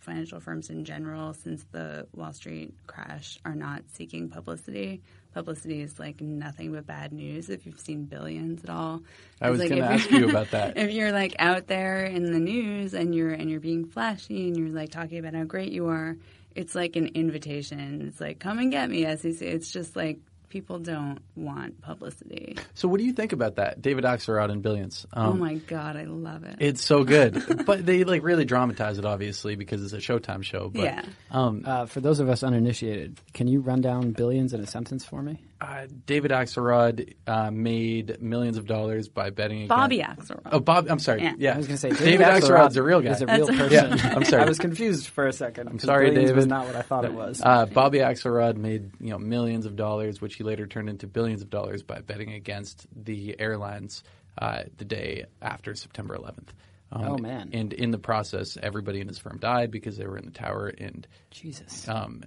[0.00, 5.02] financial firms in general, since the Wall Street crash, are not seeking publicity.
[5.36, 9.02] Publicity is like nothing but bad news if you've seen billions at all.
[9.38, 10.78] I was It's going like to ask you about that.
[10.78, 14.56] if you're like out there in the news and you're and you're being flashy and
[14.56, 16.16] you're like talking about how great you are,
[16.54, 18.00] it's like an invitation.
[18.08, 19.42] It's like come and get me, SEC.
[19.42, 22.56] It's just like people don't want publicity.
[22.74, 25.06] So, what do you think about that, David Axelrod and Billions?
[25.12, 26.56] Um, oh my god, I love it.
[26.60, 30.68] It's so good, but they like really dramatize it, obviously, because it's a Showtime show.
[30.68, 31.02] But, Yeah.
[31.30, 35.04] Um, Uh, for those of us uninitiated, can you run down billions in a sentence
[35.04, 35.38] for me?
[35.58, 39.56] uh, David Axelrod uh, made millions of dollars by betting.
[39.62, 40.40] against- Bobby Axelrod.
[40.52, 40.86] Oh, Bob.
[40.90, 41.22] I'm sorry.
[41.22, 41.32] Yeah.
[41.38, 43.12] Yeah, I was going to say David Axelrod's a real guy.
[43.12, 43.70] Is a real person.
[43.72, 44.42] Yeah, I'm sorry.
[44.42, 45.68] I was confused for a second.
[45.68, 46.48] I'm sorry, billions Was David.
[46.50, 47.40] not what I thought it was.
[47.42, 51.42] Uh, Bobby Axelrod made you know millions of dollars, which he later turned into billions
[51.42, 54.02] of dollars by betting against the airlines
[54.38, 56.48] uh, the day after September 11th.
[56.92, 57.50] Um, Oh, man.
[57.52, 60.68] And in the process, everybody in his firm died because they were in the tower,
[60.68, 61.88] and Jesus.
[61.88, 62.22] um,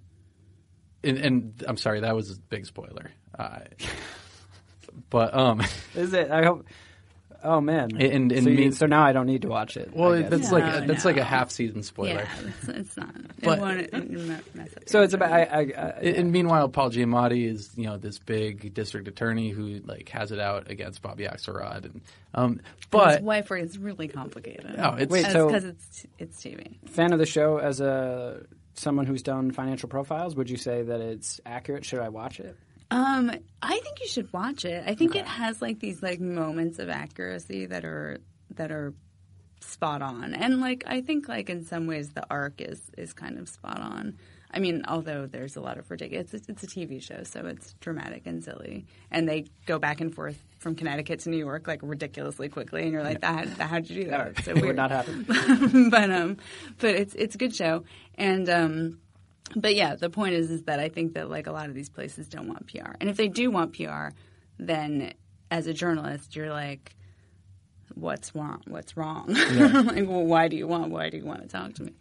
[1.03, 3.11] and, and I'm sorry, that was a big spoiler.
[3.37, 3.59] Uh,
[5.09, 5.61] but um,
[5.95, 6.29] Is it?
[6.31, 6.65] I hope.
[7.43, 7.91] Oh man.
[7.97, 9.93] And- and so, mean- so now I don't need to watch it.
[9.93, 12.09] well, that's No, like a, that's like a half season spoiler.
[12.09, 13.15] yeah, it's, it's not.
[13.41, 15.31] But- it won't it, it mess up So it's about.
[15.31, 15.61] I, I, I,
[16.01, 20.31] And and meanwhile, Paul Giamatti is you know this big district attorney who like has
[20.31, 22.01] it out against Bobby Axelrod, and
[22.33, 22.59] um,
[22.91, 24.75] but his wife work is really complicated.
[24.77, 26.77] Oh, it's- Wait, so- because it's it's TV.
[26.89, 30.35] fan of the show as a someone who's done financial profiles.
[30.35, 31.83] Would you say that it's accurate?
[31.85, 32.55] Should I watch it?
[32.91, 34.83] Um, I think you should watch it.
[34.85, 38.17] I think it has like these like moments of accuracy that are
[38.55, 38.93] that are
[39.61, 43.37] spot on, and like I think like in some ways the arc is is kind
[43.37, 44.17] of spot on.
[44.51, 47.73] I mean, although there's a lot of ridiculous, it's, it's a TV show, so it's
[47.73, 51.81] dramatic and silly, and they go back and forth from Connecticut to New York like
[51.83, 54.43] ridiculously quickly, and you're like, that, how'd you do that?
[54.43, 55.89] So It weird would not happen.
[55.91, 56.37] but um,
[56.79, 57.83] but it's it's a good show,
[58.15, 58.99] and um,
[59.55, 61.89] but yeah, the point is is that I think that like a lot of these
[61.89, 64.09] places don't want PR, and if they do want PR,
[64.57, 65.13] then
[65.51, 66.95] as a journalist, you're like,
[67.95, 68.61] what's wrong?
[68.67, 69.25] What's wrong?
[69.33, 70.91] like, well, why do you want?
[70.91, 71.93] Why do you want to talk to me?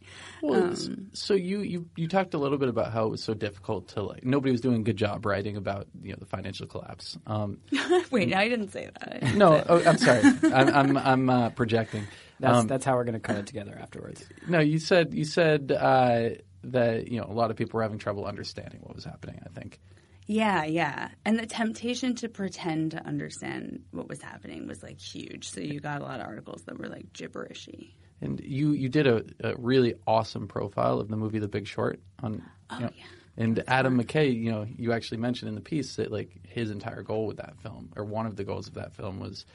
[0.42, 3.34] Well, Um, so you, you you talked a little bit about how it was so
[3.34, 6.66] difficult to like nobody was doing a good job writing about you know the financial
[6.66, 7.16] collapse.
[7.26, 7.58] Um,
[8.10, 9.20] Wait, I didn't say that.
[9.20, 12.06] Didn't no, say- oh, I'm sorry, I'm I'm, I'm uh, projecting.
[12.40, 14.24] That's Um, that's how we're going to cut it together afterwards.
[14.46, 16.28] no, you said you said uh,
[16.64, 19.40] that you know a lot of people were having trouble understanding what was happening.
[19.44, 19.80] I think.
[20.28, 21.08] Yeah, yeah.
[21.24, 25.48] And the temptation to pretend to understand what was happening was like huge.
[25.48, 27.92] So you got a lot of articles that were like gibberishy.
[28.20, 32.00] And you, you did a, a really awesome profile of the movie The Big Short
[32.22, 32.44] on.
[32.72, 33.04] you know, yeah.
[33.38, 37.02] And Adam McKay, you know, you actually mentioned in the piece that like his entire
[37.02, 39.46] goal with that film, or one of the goals of that film, was,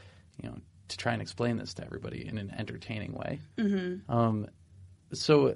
[0.42, 3.42] you know, to try and explain this to everybody in an entertaining way.
[3.58, 4.12] Mm-hmm.
[4.12, 4.48] Um,
[5.12, 5.56] so,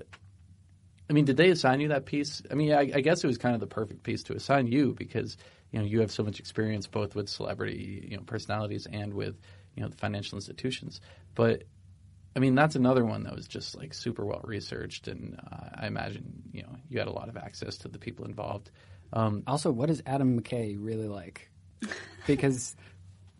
[1.09, 2.41] I mean, did they assign you that piece?
[2.51, 4.93] I mean, I, I guess it was kind of the perfect piece to assign you
[4.93, 5.37] because
[5.71, 9.39] you know you have so much experience both with celebrity, you know, personalities and with
[9.75, 10.99] you know the financial institutions.
[11.33, 11.63] But
[12.35, 15.87] I mean, that's another one that was just like super well researched, and uh, I
[15.87, 18.69] imagine you know you had a lot of access to the people involved.
[19.13, 21.49] Um, Also, what is Adam McKay really like?
[22.25, 22.75] Because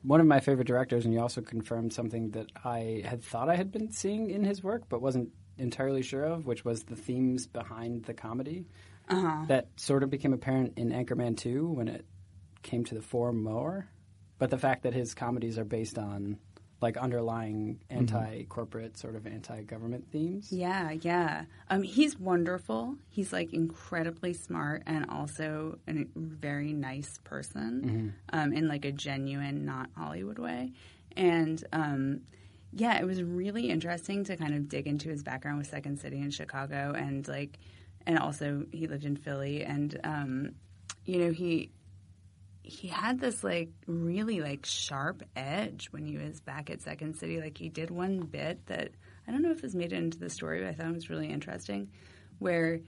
[0.03, 3.56] one of my favorite directors, and you also confirmed something that I had thought I
[3.56, 7.48] had been seeing in his work, but wasn't entirely sure of, which was the themes
[7.48, 8.65] behind the comedy.
[9.48, 12.06] That sort of became apparent in Anchorman 2 when it
[12.62, 13.88] came to the fore more.
[14.38, 16.38] But the fact that his comedies are based on
[16.80, 20.52] like underlying anti-corporate, sort of anti-government themes.
[20.52, 21.46] Yeah, yeah.
[21.70, 22.96] Um, he's wonderful.
[23.10, 29.65] He's like incredibly smart and also a very nice person um, in like a genuine,
[29.65, 30.74] not Hollywood way.
[31.15, 32.22] And um,
[32.78, 36.18] yeah, it was really interesting to kind of dig into his background with Second City
[36.18, 37.58] in Chicago and like,
[38.06, 40.52] and also he lived in Philly and um,
[41.06, 41.72] you know he
[42.62, 47.42] he had this like really like sharp edge when he was back at Second City.
[47.42, 48.92] Like he did one bit that
[49.28, 51.10] I don't know if this made it into the story, but I thought it was
[51.10, 51.90] really interesting,
[52.38, 52.80] where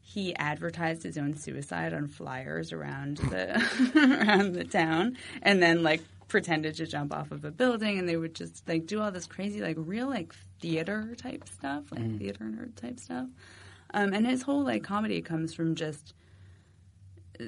[0.00, 3.54] he advertised his own suicide on flyers around the
[4.26, 8.16] around the town, and then like pretended to jump off of a building, and they
[8.16, 12.18] would just like do all this crazy like real like theater type stuff, like mm.
[12.18, 13.26] theater nerd type stuff.
[13.94, 16.14] Um, and his whole like comedy comes from just
[17.40, 17.44] uh,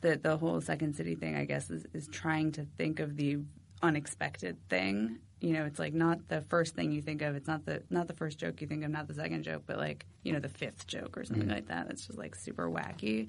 [0.00, 3.38] the the whole Second City thing, I guess, is, is trying to think of the
[3.82, 5.18] unexpected thing.
[5.40, 7.36] You know, it's like not the first thing you think of.
[7.36, 9.76] It's not the not the first joke you think of, not the second joke, but
[9.76, 11.54] like you know the fifth joke or something mm.
[11.54, 11.86] like that.
[11.88, 13.28] That's just like super wacky.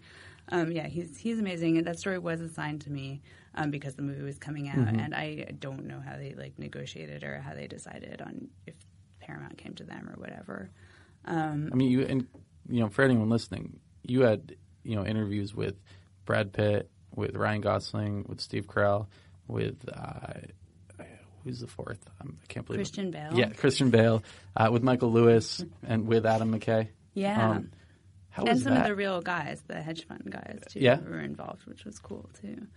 [0.49, 1.77] Um, yeah, he's he's amazing.
[1.77, 3.21] And that story was assigned to me
[3.55, 7.23] um, because the movie was coming out, and I don't know how they like negotiated
[7.23, 8.75] or how they decided on if
[9.19, 10.69] Paramount came to them or whatever.
[11.25, 12.27] I mean, you and
[12.69, 15.75] you know, for anyone listening, you had you know interviews with
[16.25, 19.07] Brad Pitt, with Ryan Gosling, with Steve Carell,
[19.47, 20.33] with uh,
[21.43, 21.99] who's the fourth?
[22.21, 22.83] Um, I can't believe it.
[22.83, 23.31] Christian Bale.
[23.33, 24.23] Yeah, Christian Bale,
[24.55, 26.89] uh, with Michael Lewis, and with Adam McKay.
[27.13, 27.51] Yeah.
[27.51, 27.71] Um,
[28.35, 28.81] how and some that?
[28.81, 30.99] of the real guys, the hedge fund guys too, Yeah.
[30.99, 32.67] were involved, which was cool too.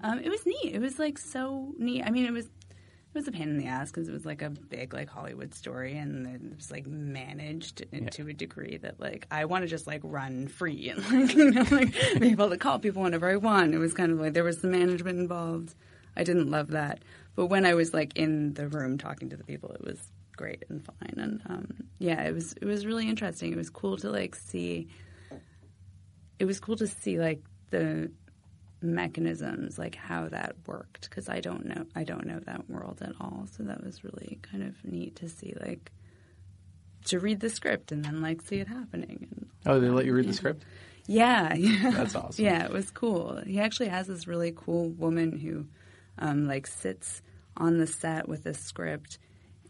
[0.00, 0.72] Um, it was neat.
[0.74, 2.04] It was like so neat.
[2.06, 4.42] I mean, it was it was a pain in the ass because it was like
[4.42, 9.26] a big like Hollywood story, and it was like managed to a degree that like
[9.30, 12.56] I want to just like run free and like you know like be able to
[12.56, 13.74] call people whenever I want.
[13.74, 15.74] It was kind of like there was some management involved.
[16.16, 17.02] I didn't love that,
[17.34, 19.98] but when I was like in the room talking to the people, it was
[20.36, 21.14] great and fine.
[21.16, 23.52] And um, yeah, it was it was really interesting.
[23.52, 24.88] It was cool to like see
[26.38, 28.10] it was cool to see like the
[28.80, 33.12] mechanisms like how that worked because i don't know i don't know that world at
[33.20, 35.90] all so that was really kind of neat to see like
[37.04, 40.14] to read the script and then like see it happening and oh, they let you
[40.14, 40.64] read the script.
[41.06, 41.90] yeah, yeah.
[41.90, 42.44] That's awesome.
[42.44, 43.40] Yeah, it was cool.
[43.46, 45.66] He actually has this really cool woman who,
[46.18, 47.22] um, like, sits
[47.56, 49.18] on the set with a script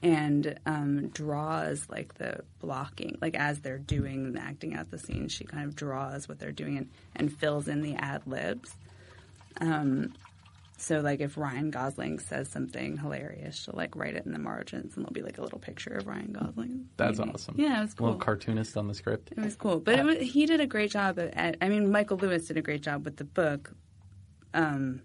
[0.02, 5.28] and um, draws like the blocking, like as they're doing and acting out the scene.
[5.28, 8.76] She kind of draws what they're doing and, and fills in the ad libs.
[9.60, 10.14] Um,
[10.80, 14.94] so like if Ryan Gosling says something hilarious, she'll like write it in the margins,
[14.94, 16.88] and there'll be like a little picture of Ryan Gosling.
[16.96, 17.32] That's maybe.
[17.32, 17.54] awesome.
[17.58, 18.06] Yeah, it was A cool.
[18.06, 19.30] little cartoonist on the script.
[19.32, 21.56] It was cool, but it was, he did a great job at, at.
[21.60, 23.72] I mean, Michael Lewis did a great job with the book.
[24.54, 25.02] Um,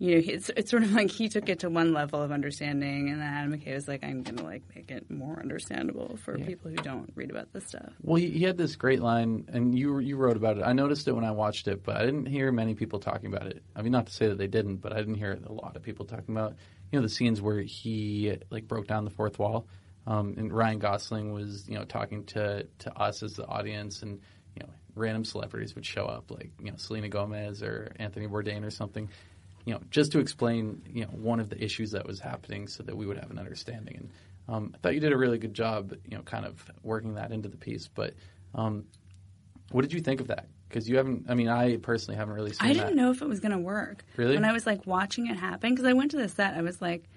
[0.00, 3.10] you know, it's it's sort of like he took it to one level of understanding,
[3.10, 6.38] and then Adam McKay was like, "I'm going to like make it more understandable for
[6.38, 9.78] people who don't read about this stuff." Well, he, he had this great line, and
[9.78, 10.62] you you wrote about it.
[10.64, 13.48] I noticed it when I watched it, but I didn't hear many people talking about
[13.48, 13.62] it.
[13.76, 15.82] I mean, not to say that they didn't, but I didn't hear a lot of
[15.82, 16.54] people talking about
[16.90, 19.66] you know the scenes where he like broke down the fourth wall,
[20.06, 24.18] um, and Ryan Gosling was you know talking to to us as the audience, and
[24.56, 28.64] you know random celebrities would show up like you know Selena Gomez or Anthony Bourdain
[28.64, 29.10] or something.
[29.64, 32.82] You know, just to explain, you know, one of the issues that was happening, so
[32.82, 33.96] that we would have an understanding.
[33.96, 34.10] And
[34.48, 37.30] um, I thought you did a really good job, you know, kind of working that
[37.30, 37.88] into the piece.
[37.88, 38.14] But
[38.54, 38.84] um,
[39.70, 40.48] what did you think of that?
[40.68, 41.26] Because you haven't.
[41.28, 43.58] I mean, I personally haven't really seen I didn't know if it was going to
[43.58, 44.04] work.
[44.16, 44.34] Really?
[44.34, 46.80] When I was like watching it happen, because I went to the set, I was
[46.80, 47.08] like,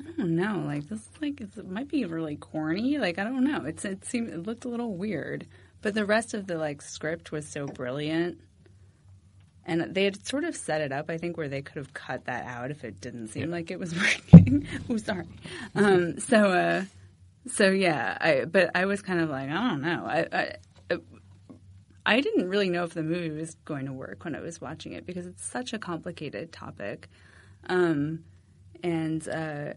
[0.00, 2.98] I don't know, like this, like it's, it might be really corny.
[2.98, 3.64] Like I don't know.
[3.64, 5.46] It's it seemed it looked a little weird,
[5.82, 8.40] but the rest of the like script was so brilliant.
[9.68, 12.24] And they had sort of set it up, I think, where they could have cut
[12.24, 13.94] that out if it didn't seem like it was
[14.34, 14.66] working.
[14.88, 15.26] oh, sorry.
[15.74, 16.84] Um, so, uh,
[17.46, 20.04] so yeah, I, but I was kind of like, I don't know.
[20.06, 20.52] I, I,
[22.06, 24.94] I didn't really know if the movie was going to work when I was watching
[24.94, 27.10] it because it's such a complicated topic,
[27.68, 28.24] um,
[28.82, 29.74] and uh,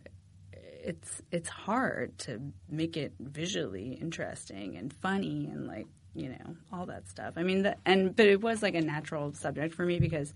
[0.84, 6.86] it's it's hard to make it visually interesting and funny and like you know all
[6.88, 7.34] that stuff.
[7.38, 10.34] I mean, the, and but it was like a natural subject for me because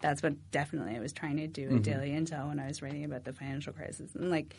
[0.00, 3.04] that's what definitely I was trying to do at Daily Intel when I was writing
[3.04, 4.54] about the financial crisis and like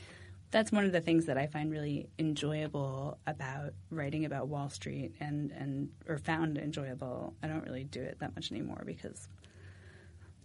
[0.52, 5.13] that's one of the things that I find really enjoyable about writing about Wall Street
[5.19, 7.35] and, and or found enjoyable.
[7.44, 9.27] I don't really do it that much anymore because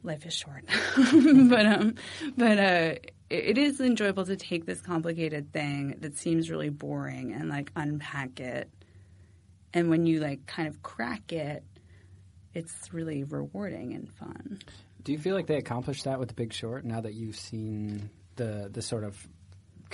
[0.04, 0.64] life is short.
[0.96, 1.94] but um,
[2.36, 2.94] but uh,
[3.30, 7.72] it, it is enjoyable to take this complicated thing that seems really boring and like
[7.74, 8.70] unpack it.
[9.72, 11.64] And when you like kind of crack it,
[12.52, 14.60] it's really rewarding and fun.
[15.02, 18.10] Do you feel like they accomplished that with The Big Short now that you've seen
[18.36, 19.28] the the sort of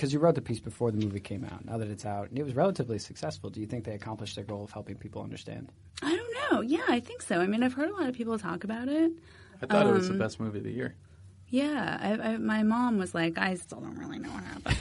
[0.00, 1.64] because you wrote the piece before the movie came out.
[1.64, 3.50] Now that it's out, and it was relatively successful.
[3.50, 5.70] Do you think they accomplished their goal of helping people understand?
[6.02, 6.60] I don't know.
[6.62, 7.38] Yeah, I think so.
[7.38, 9.12] I mean, I've heard a lot of people talk about it.
[9.62, 10.94] I thought it was Um, the best movie of the year.
[11.48, 14.76] Yeah, I, I, my mom was like, I still don't really know what happened,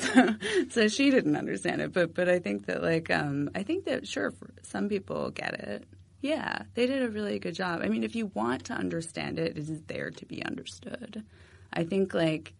[0.00, 1.92] so, so she didn't understand it.
[1.92, 4.32] But but I think that like um, I think that sure,
[4.62, 5.88] some people get it.
[6.20, 7.80] Yeah, they did a really good job.
[7.82, 11.24] I mean, if you want to understand it, it is there to be understood.
[11.72, 12.54] I think like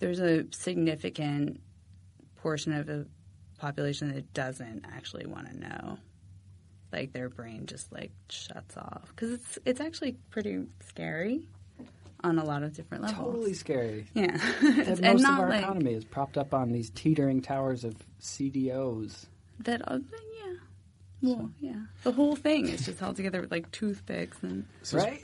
[0.00, 1.60] there's a significant
[2.36, 3.06] portion of the
[3.58, 5.98] population that doesn't actually want to know.
[6.94, 11.48] Like their brain just like shuts off because it's it's actually pretty scary
[12.22, 13.26] on a lot of different levels.
[13.34, 14.06] Totally scary.
[14.14, 17.82] Yeah, That and most of our like economy is propped up on these teetering towers
[17.84, 19.26] of CDOs.
[19.60, 19.82] that.
[19.90, 19.98] Uh,
[20.40, 20.52] yeah,
[21.20, 21.80] well, yeah.
[22.04, 25.20] The whole thing is just held together with like toothpicks and So, Right?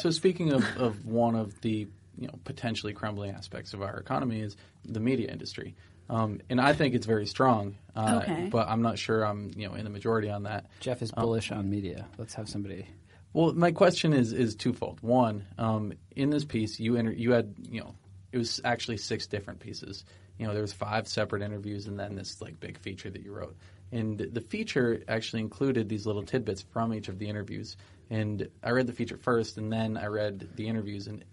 [0.00, 1.86] so speaking of, of one of the
[2.18, 5.74] you know potentially crumbling aspects of our economy is the media industry,
[6.08, 7.76] um, and I think it's very strong.
[7.96, 8.48] Uh, Okay.
[8.50, 10.66] But I'm not sure I'm you know in the majority on that.
[10.80, 12.06] Jeff is bullish on media.
[12.18, 12.86] Let's have somebody.
[13.32, 15.00] Well, my question is is twofold.
[15.00, 17.94] One, um, in this piece, you inter- you had you know
[18.32, 20.04] it was actually six different pieces.
[20.38, 23.32] You know, there was five separate interviews, and then this like big feature that you
[23.32, 23.56] wrote.
[23.92, 27.76] And the feature actually included these little tidbits from each of the interviews.
[28.10, 31.24] And I read the feature first, and then I read the interviews, and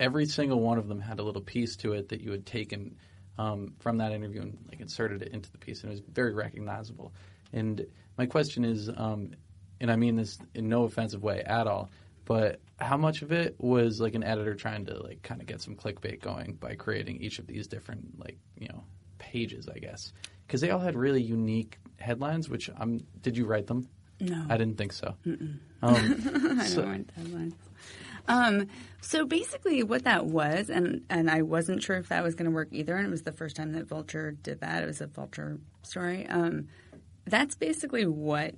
[0.00, 2.96] every single one of them had a little piece to it that you had taken
[3.38, 6.34] um, from that interview and like inserted it into the piece, and it was very
[6.34, 7.12] recognizable.
[7.52, 7.86] And
[8.16, 9.30] my question is, um,
[9.80, 11.90] and I mean this in no offensive way at all,
[12.24, 15.60] but how much of it was like an editor trying to like kind of get
[15.60, 18.84] some clickbait going by creating each of these different like you know
[19.18, 20.12] pages, I guess,
[20.46, 22.48] because they all had really unique headlines.
[22.48, 23.88] Which I'm, did you write them?
[24.20, 25.14] no, I didn't think so.
[25.82, 27.54] I so- don't want headlines.
[28.28, 28.66] Um,
[29.00, 32.54] so basically, what that was, and and I wasn't sure if that was going to
[32.54, 32.94] work either.
[32.94, 34.82] And it was the first time that Vulture did that.
[34.82, 36.26] It was a Vulture story.
[36.26, 36.68] Um,
[37.24, 38.54] that's basically what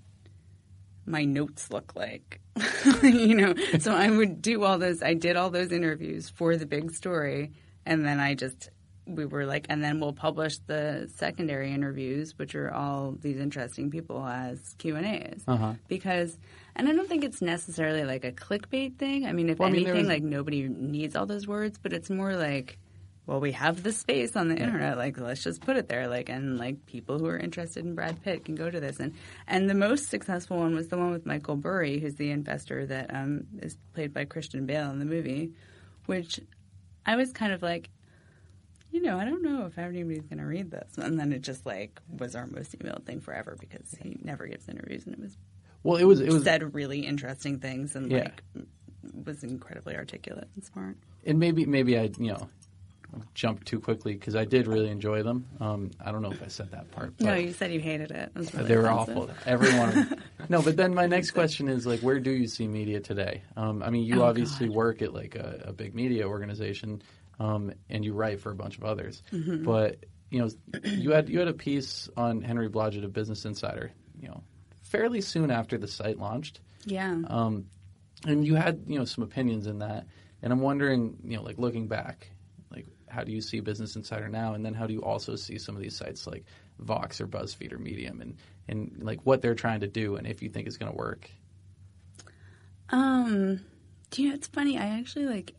[1.06, 2.40] my notes look like.
[3.02, 5.02] you know, so I would do all those.
[5.02, 7.52] I did all those interviews for the big story,
[7.86, 8.70] and then I just
[9.06, 13.90] we were like, and then we'll publish the secondary interviews, which are all these interesting
[13.90, 15.42] people as Q and A's.
[15.48, 15.74] Uh-huh.
[15.88, 16.38] Because,
[16.76, 19.26] and I don't think it's necessarily like a clickbait thing.
[19.26, 21.92] I mean, if Well, I mean, anything, was- like nobody needs all those words, but
[21.92, 22.78] it's more like.
[23.26, 24.96] Well, we have the space on the internet.
[24.96, 26.08] Like, let's just put it there.
[26.08, 28.98] Like, and like people who are interested in Brad Pitt can go to this.
[28.98, 29.14] And
[29.46, 33.14] and the most successful one was the one with Michael Burry, who's the investor that
[33.14, 35.52] um, is played by Christian Bale in the movie.
[36.06, 36.40] Which
[37.06, 37.90] I was kind of like,
[38.92, 40.98] you know, I don't know if anybody's going to read this.
[40.98, 44.68] And then it just like was our most emailed thing forever because he never gives
[44.68, 45.36] interviews, and it was
[45.82, 48.18] Well, it was it was said really interesting things and Yeah.
[48.24, 48.42] like
[49.24, 50.96] was incredibly articulate and smart.
[51.24, 52.48] and maybe maybe I you know
[53.34, 55.44] jumped too quickly because I did really enjoy them.
[55.58, 57.12] Um, I don't know if I said that part.
[57.20, 58.30] No, you said you hated it.
[58.34, 59.16] it was really they were offensive.
[59.30, 59.34] awful.
[59.46, 60.20] Every one of them.
[60.48, 63.42] No, but then my next question is like, where do you see media today?
[63.56, 64.76] Um, I mean, you Oh, obviously God.
[64.76, 67.02] work at like a, a big media organization,
[67.40, 69.22] um, and you write for a bunch of others.
[69.32, 69.64] Mm-hmm.
[69.64, 70.50] But you know,
[70.84, 73.90] you had you had a piece on Henry Blodget of Business Insider.
[74.20, 74.44] You know,
[74.82, 76.60] fairly soon after the site launched.
[76.84, 77.16] Yeah.
[77.26, 77.66] Um,
[78.26, 80.06] and you had you know some opinions in that,
[80.42, 82.30] and I'm wondering, you know, like looking back,
[82.70, 85.58] like how do you see Business Insider now, and then how do you also see
[85.58, 86.44] some of these sites like
[86.78, 88.36] Vox or BuzzFeed or Medium, and
[88.68, 91.30] and like what they're trying to do, and if you think it's going to work.
[92.90, 93.60] Um,
[94.10, 94.34] do you know?
[94.34, 94.76] It's funny.
[94.76, 95.54] I actually like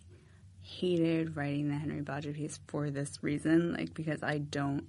[0.82, 4.86] hated writing the Henry Blodget piece for this reason, like because I don't.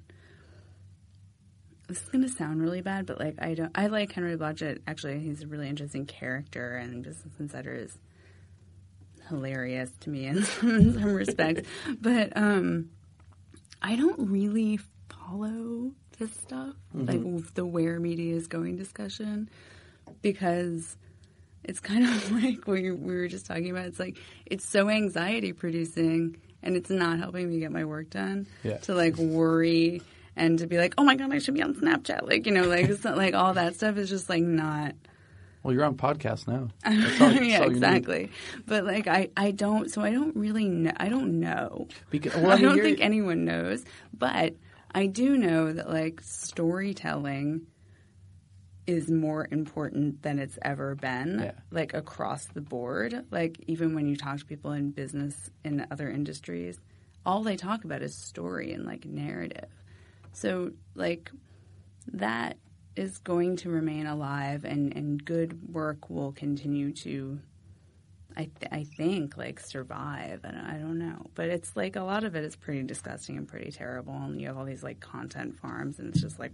[1.87, 3.71] This is gonna sound really bad, but like I don't.
[3.75, 4.81] I like Henry Blodget.
[4.87, 7.99] Actually, he's a really interesting character, and Business Insider is
[9.29, 11.69] hilarious to me in some, in some respects.
[12.01, 12.89] But um,
[13.83, 14.81] I don't really
[15.11, 17.21] follow this stuff, like
[17.55, 19.51] the where media is going discussion,
[20.23, 20.97] because
[21.65, 23.87] it's kind of like what you, we were just talking about.
[23.87, 28.47] It's like it's so anxiety producing, and it's not helping me get my work done.
[28.63, 28.79] Yeah.
[28.79, 30.03] To like worry
[30.37, 32.27] and to be like, oh my god, I should be on Snapchat.
[32.29, 34.95] Like you know, like it's not, like all that stuff is just like not.
[35.63, 36.71] Well, you're on podcast now.
[36.85, 37.71] That's all- yeah, need.
[37.71, 38.31] exactly.
[38.67, 39.91] But like I, I don't.
[39.91, 40.93] So I don't really know.
[40.97, 41.87] I don't know.
[42.11, 44.55] Because, well, I, I mean, don't think anyone knows, but
[44.93, 47.67] I do know that like storytelling
[48.87, 51.53] is more important than it's ever been, Yeah.
[51.71, 53.25] like across the board.
[53.31, 56.81] Like even when you talk to people in business in other industries,
[57.25, 59.69] all they talk about is story and like narrative.
[60.33, 61.31] So like
[62.13, 62.57] that
[62.97, 67.39] is going to remain alive and, and good work will continue to
[68.35, 70.41] I th- I think like survive.
[70.41, 73.47] Don't, I don't know, but it's like a lot of it is pretty disgusting and
[73.47, 74.15] pretty terrible.
[74.15, 76.53] And you have all these like content farms, and it's just like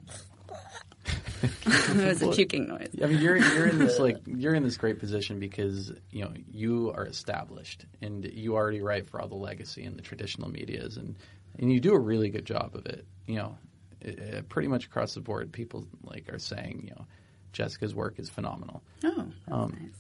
[1.43, 2.89] it was a puking noise.
[3.03, 6.33] I mean, you're you're in this like you're in this great position because you know
[6.51, 10.97] you are established and you already write for all the legacy and the traditional medias
[10.97, 11.17] and
[11.59, 13.07] and you do a really good job of it.
[13.27, 13.59] You know,
[14.01, 17.07] it, it, pretty much across the board, people like are saying you know
[17.53, 18.83] Jessica's work is phenomenal.
[19.05, 19.91] Oh, that's Um, nice.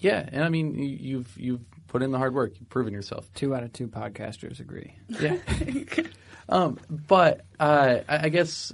[0.00, 3.28] Yeah, and I mean you- you've you've put in the hard work, you've proven yourself.
[3.34, 4.94] Two out of two podcasters agree.
[5.08, 5.36] Yeah.
[6.48, 8.72] um, but uh, I, I guess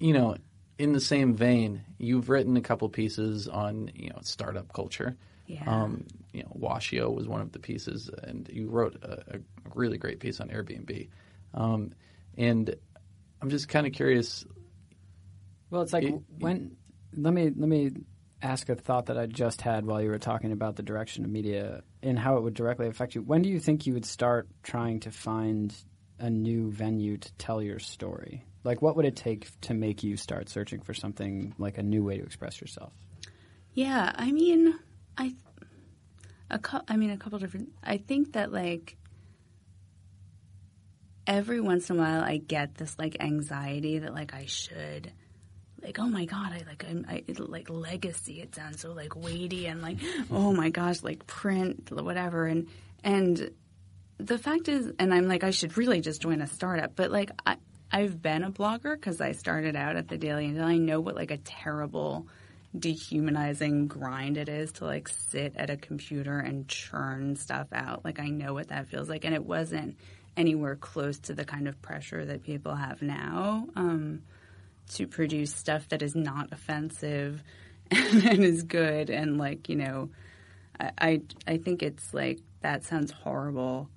[0.00, 0.36] you know,
[0.80, 5.16] in the same vein, you've written a couple pieces on you know startup culture.
[5.46, 5.64] Yeah.
[5.66, 9.40] Um, you know, Washio was one of the pieces, and you wrote a, a
[9.74, 11.08] really great piece on Airbnb.
[11.54, 11.92] Um,
[12.38, 12.74] and
[13.42, 14.44] I'm just kind of curious.
[15.70, 16.76] Well, it's like It- when
[17.16, 17.90] let me let me
[18.42, 21.30] ask a thought that I just had while you were talking about the direction of
[21.30, 23.20] media and how it would directly affect you.
[23.20, 25.74] When do you think you would start trying to find
[26.18, 28.44] a new venue to tell your story?
[28.62, 32.04] Like, what would it take to make you start searching for something like a new
[32.04, 32.92] way to express yourself?
[33.72, 34.74] Yeah, I mean,
[35.16, 35.34] I,
[36.50, 37.70] a cou- I mean, a couple different.
[37.82, 38.96] I think that like
[41.26, 45.10] every once in a while, I get this like anxiety that like I should,
[45.82, 48.42] like, oh my god, I like, I'm, I like legacy.
[48.42, 49.98] It sounds so like weighty and like,
[50.30, 52.68] oh my gosh, like print, whatever, and
[53.02, 53.52] and
[54.18, 57.30] the fact is, and I'm like, I should really just join a startup, but like,
[57.46, 57.56] I.
[57.92, 61.16] I've been a blogger because I started out at the Daily and I know what
[61.16, 62.26] like a terrible
[62.78, 68.04] dehumanizing grind it is to like sit at a computer and churn stuff out.
[68.04, 69.96] Like I know what that feels like, and it wasn't
[70.36, 74.22] anywhere close to the kind of pressure that people have now um,
[74.90, 77.42] to produce stuff that is not offensive
[77.90, 79.10] and is good.
[79.10, 80.10] And like you know,
[80.78, 83.88] I I, I think it's like that sounds horrible.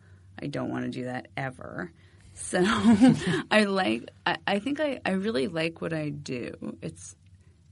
[0.41, 1.91] I don't want to do that ever.
[2.33, 2.63] So
[3.51, 6.77] I like I, I think I, I really like what I do.
[6.81, 7.15] It's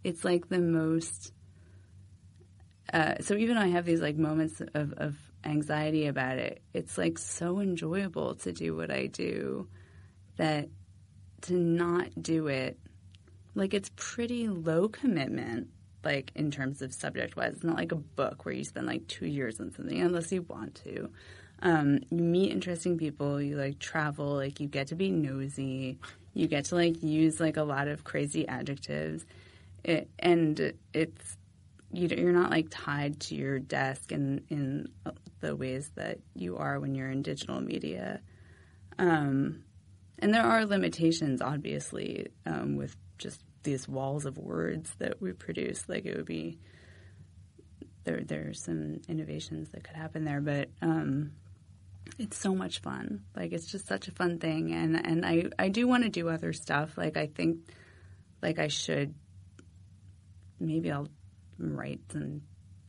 [0.04, 1.34] it's like the most
[2.94, 6.98] uh, so even though I have these like moments of, of anxiety about it, it's
[6.98, 9.68] like so enjoyable to do what I do
[10.38, 10.68] that
[11.42, 12.78] to not do it
[13.56, 15.68] like it's pretty low commitment
[16.04, 19.08] like in terms of subject wise it's not like a book where you spend like
[19.08, 21.10] two years on something unless you want to
[21.62, 25.98] um, you meet interesting people you like travel like you get to be nosy
[26.34, 29.26] you get to like use like a lot of crazy adjectives
[29.84, 31.38] it, and it's
[31.92, 34.88] you, you're not like tied to your desk in in
[35.42, 38.22] the ways that you are when you're in digital media
[38.98, 39.64] um,
[40.20, 45.90] and there are limitations, obviously, um, with just these walls of words that we produce.
[45.90, 46.60] Like it would be
[48.04, 48.22] there.
[48.24, 51.32] There are some innovations that could happen there, but um,
[52.18, 53.24] it's so much fun.
[53.36, 56.30] Like it's just such a fun thing, and and I I do want to do
[56.30, 56.98] other stuff.
[56.98, 57.60] Like I think,
[58.42, 59.14] like I should.
[60.60, 61.08] Maybe I'll
[61.58, 62.42] write some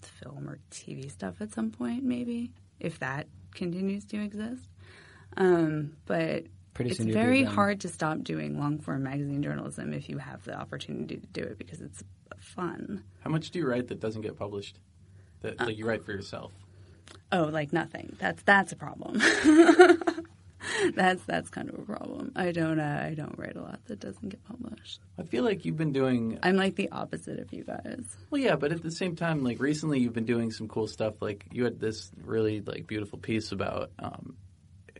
[0.02, 2.04] film or TV stuff at some point.
[2.04, 4.68] Maybe if that continues to exist.
[5.36, 6.44] Um, but
[6.74, 10.18] Pretty it's soon you'll very hard to stop doing long form magazine journalism if you
[10.18, 12.02] have the opportunity to do it because it's
[12.38, 13.04] fun.
[13.20, 14.78] How much do you write that doesn't get published?
[15.40, 16.52] That like you write for yourself?
[17.32, 18.16] Oh, like nothing.
[18.18, 19.18] That's that's a problem.
[20.94, 22.32] that's that's kind of a problem.
[22.36, 25.00] I don't uh, I don't write a lot that doesn't get published.
[25.18, 28.04] I feel like you've been doing I'm like the opposite of you guys.
[28.30, 31.14] Well, yeah, but at the same time, like recently, you've been doing some cool stuff.
[31.20, 34.36] Like you had this really like beautiful piece about um,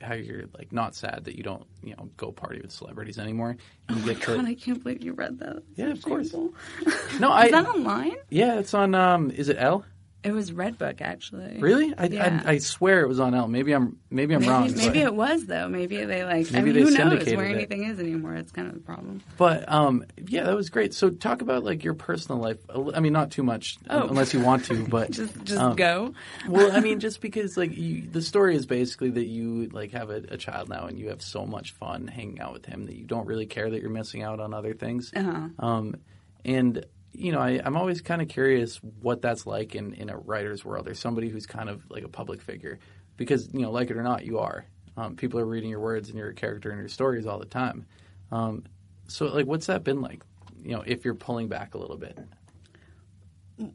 [0.01, 3.57] how you're like not sad that you don't you know go party with celebrities anymore.
[3.89, 5.63] And you get God, I can't believe you read that.
[5.77, 6.33] Yeah, of course.
[6.33, 8.17] No, I Is that online?
[8.31, 8.95] yeah, it's on.
[8.95, 9.85] Um, is it Elle?
[10.25, 11.59] It was Redbook actually.
[11.59, 11.93] Really?
[11.99, 12.43] I, Yeah.
[12.47, 13.49] I, I swear it was on Elle.
[13.49, 14.77] Maybe I'm maybe I'm Maybe, wrong.
[14.77, 15.69] maybe it was though.
[15.69, 16.47] Maybe they like.
[16.55, 17.55] I Maybe mean, they who knows where it.
[17.57, 18.35] anything is anymore?
[18.37, 19.21] It's kind of the problem.
[19.37, 20.95] but um, yeah, that was great.
[20.95, 22.59] So talk about like your personal life.
[22.95, 24.07] I mean, not too much Oh.
[24.09, 26.15] unless you want to, but Just just um, go.
[26.49, 30.11] well, I mean, just because like you, the story is basically that you like have
[30.11, 32.95] a, a child now and you have so much fun hanging out with him that
[32.95, 35.11] you don't really care that you're missing out on other things.
[35.17, 35.49] Uh-huh.
[35.59, 35.97] Um,
[36.45, 40.17] and you know, I, I'm always kind of curious what that's like in, in a
[40.17, 42.79] writer's world or somebody who's kind of like a public figure,
[43.17, 44.65] because you know, like it or not, you are.
[44.97, 47.87] Um, people are reading your words and you're character and your stories all the time.
[48.31, 48.65] Um,
[49.09, 50.23] so, like, what's that been like?
[50.63, 52.19] You know, if you're pulling back a little bit,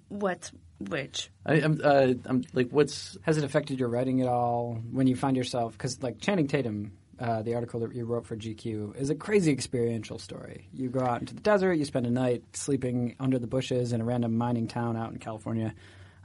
[0.09, 1.29] What's which?
[1.45, 5.15] I, I'm, uh, I'm like, what's Has it affected your writing at all when you
[5.15, 5.73] find yourself?
[5.73, 9.51] Because like Channing Tatum, uh, the article that you wrote for GQ is a crazy
[9.51, 10.67] experiential story.
[10.73, 14.01] You go out into the desert, you spend a night sleeping under the bushes in
[14.01, 15.73] a random mining town out in California.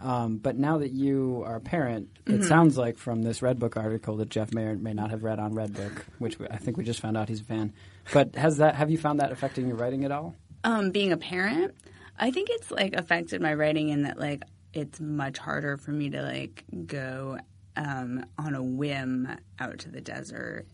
[0.01, 2.43] Um, but now that you are a parent, Mm-hmm.
[2.43, 5.41] it sounds like from this Redbook article that Jeff may or may not have read
[5.41, 7.73] on Redbook, which I think we just found out he's a fan.
[8.13, 10.37] But has that have you found that affecting your writing at all?
[10.63, 11.75] Um, being a parent,
[12.17, 16.11] I think it's like affected my writing in that like it's much harder for me
[16.11, 17.39] to like go
[17.77, 19.29] um, on a whim
[19.59, 20.67] out to the desert.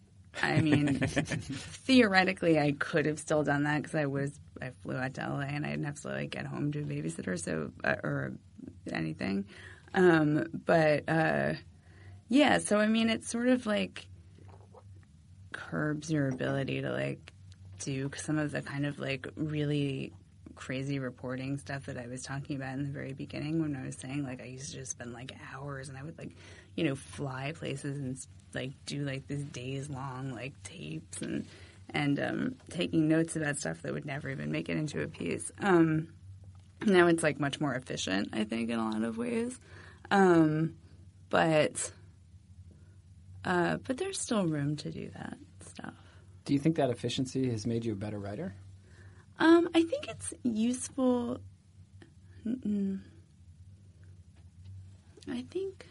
[0.43, 5.15] I mean, theoretically, I could have still done that because I was I flew out
[5.15, 7.97] to LA and I didn't have to like get home to a babysitter, so uh,
[8.03, 8.33] or
[8.93, 9.47] anything.
[9.95, 11.55] Um, but uh,
[12.29, 14.07] yeah, so I mean, it's sort of like
[15.53, 17.33] curbs your ability to like
[17.81, 20.13] do some of the kind of like really
[20.59, 23.95] crazy reporting stuff that I was talking about in the very beginning when I was
[23.95, 26.33] saying like I used to just spend like hours and I would like
[26.75, 28.19] you know fly places and
[28.55, 31.47] like do like this days long like tapes and
[31.91, 35.51] and um, taking notes about stuff that would never even make it into a piece.
[35.61, 36.09] Um,
[36.85, 39.59] now it's like much more efficient, I think, in a lot of ways.
[40.11, 40.75] Um,
[41.31, 41.93] but
[43.45, 45.95] uh, but there's still room to do that stuff.
[46.45, 48.55] Do you think that efficiency has made you a better writer?
[49.39, 51.39] Um, I think it's useful.
[52.47, 53.01] Mm,
[55.31, 55.87] I think.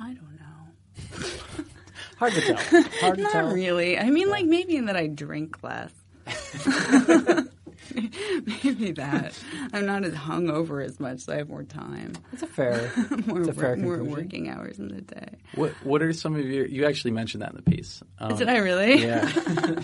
[0.00, 1.64] I don't know.
[2.16, 2.56] Hard to tell.
[3.00, 3.52] Hard to Not tell.
[3.52, 3.98] really.
[3.98, 5.92] I mean, like maybe in that I drink less.
[8.64, 9.38] maybe that
[9.72, 12.90] I'm not as hungover as much, so I have more time, It's a fair.
[13.26, 14.10] more, It's a fair more conclusion.
[14.10, 15.36] working hours in the day.
[15.54, 16.66] What What are some of your?
[16.66, 18.02] You actually mentioned that in the piece.
[18.18, 19.02] Um, Did I really?
[19.02, 19.28] Yeah,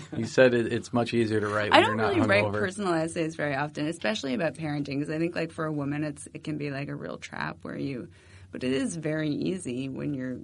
[0.17, 2.53] you said it, it's much easier to write when I you're don't not really write
[2.53, 6.27] personal essays very often, especially about parenting, because I think like for a woman, it's
[6.33, 8.07] it can be like a real trap where you,
[8.51, 10.37] but it is very easy when you're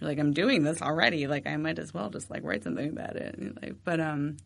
[0.00, 2.88] you're like I'm doing this already, like I might as well just like write something
[2.88, 4.36] about it, like but um,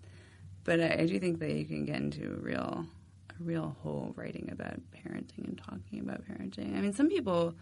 [0.65, 2.87] but I, I do think that you can get into a real
[3.31, 6.77] a real whole writing about parenting and talking about parenting.
[6.77, 7.55] I mean, some people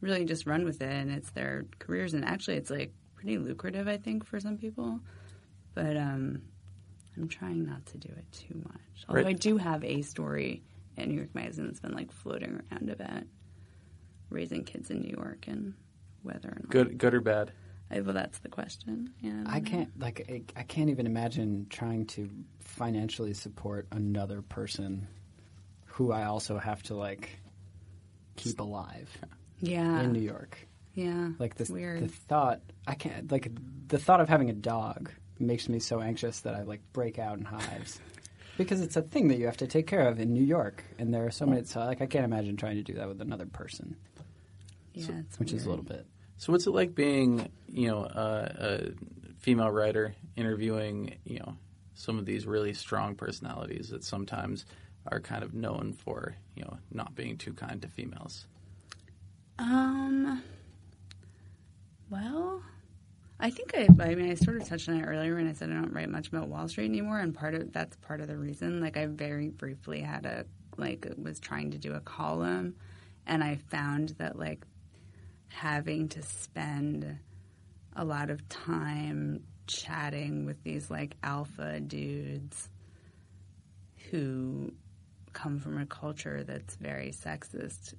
[0.00, 3.88] really just run with it and it's their careers, and actually it's like pretty lucrative,
[3.88, 5.00] I think, for some people,
[5.74, 6.42] but um.
[7.18, 9.06] I'm trying not to do it too much.
[9.08, 9.28] Although Right.
[9.28, 10.62] I do have a story
[10.98, 13.22] in New York Magazine that's been like floating around about
[14.28, 15.72] raising kids in New York and
[16.22, 16.68] whether or not.
[16.68, 17.52] Good, good or bad?
[17.90, 19.10] I, well, that's the question.
[19.20, 22.28] Yeah, don't I can't uh, like I, I can't even imagine trying to
[22.60, 25.06] financially support another person
[25.84, 27.30] who I also have to like
[28.36, 29.08] keep alive
[29.60, 30.00] Yeah.
[30.02, 30.58] in New York.
[30.94, 31.30] yeah.
[31.38, 32.02] Like this, Weird.
[32.02, 33.50] the thought I can't like
[33.88, 37.38] the thought of having a dog makes me so anxious that I like break out
[37.38, 38.00] in hives
[38.58, 41.12] because it's a thing that you have to take care of in New York, and
[41.14, 41.62] there are so many.
[41.64, 43.96] So like I can't imagine trying to do that with another person,
[44.94, 46.06] yeah, it's which is a little bit.
[46.38, 48.90] So what's it like being, you know, a
[49.38, 51.56] female writer interviewing, you know,
[51.94, 54.66] some of these really strong personalities that sometimes
[55.10, 58.46] are kind of known for, you know, not being too kind to females?
[59.58, 60.42] Um.
[62.10, 62.62] Well,
[63.40, 63.88] I think I.
[64.02, 66.10] I mean, I sort of touched on it earlier when I said I don't write
[66.10, 68.80] much about Wall Street anymore, and part of that's part of the reason.
[68.80, 70.44] Like, I very briefly had a
[70.76, 72.74] like was trying to do a column,
[73.26, 74.66] and I found that like
[75.48, 77.18] having to spend
[77.94, 82.68] a lot of time chatting with these like alpha dudes
[84.10, 84.72] who
[85.32, 87.94] come from a culture that's very sexist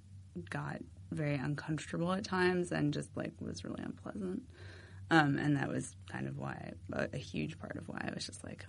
[0.50, 0.78] got
[1.12, 4.42] very uncomfortable at times and just like was really unpleasant.
[5.10, 8.26] Um, and that was kind of why a, a huge part of why I was
[8.26, 8.66] just like,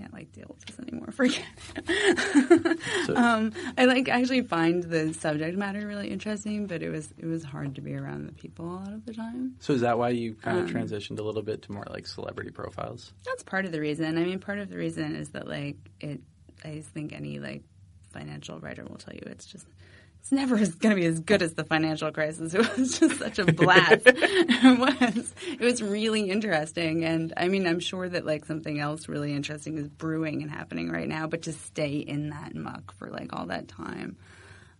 [0.00, 1.10] can't like deal with this anymore.
[1.12, 1.44] Forget
[1.76, 3.16] it.
[3.16, 7.44] um, I like actually find the subject matter really interesting, but it was it was
[7.44, 9.56] hard to be around the people a lot of the time.
[9.60, 12.06] So is that why you kind Um, of transitioned a little bit to more like
[12.06, 13.12] celebrity profiles?
[13.24, 14.16] That's part of the reason.
[14.16, 16.20] I mean, part of the reason is that like it.
[16.64, 17.62] I just think any like
[18.12, 19.66] financial writer will tell you it's just
[20.20, 22.54] it's never going to be as good as the financial crisis.
[22.60, 24.02] It was just such a blast.
[24.06, 25.34] it was.
[25.52, 29.78] It was really interesting, and I mean, I'm sure that like something else really interesting
[29.78, 31.26] is brewing and happening right now.
[31.26, 34.16] But to stay in that muck for like all that time,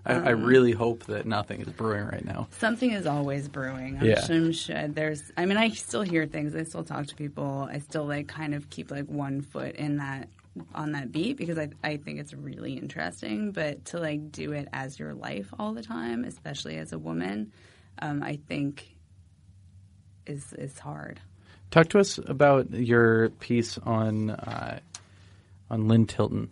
[0.07, 2.49] I, I um, really hope that nothing is brewing right now.
[2.59, 3.99] Something is always brewing.
[3.99, 4.21] I'm Yeah.
[4.53, 5.23] sure there's.
[5.37, 6.55] I mean, I still hear things.
[6.55, 7.69] I still talk to people.
[7.71, 10.29] I still like kind of keep like one foot in that
[10.75, 13.53] on that beat because I I think it's really interesting.
[13.53, 17.53] But to like do it as your life all the time, especially as a woman,
[18.01, 18.97] um, I think
[20.27, 21.21] is is hard.
[21.71, 24.81] Talk to us about your piece on uh,
[25.71, 26.51] on Lynn Tilton.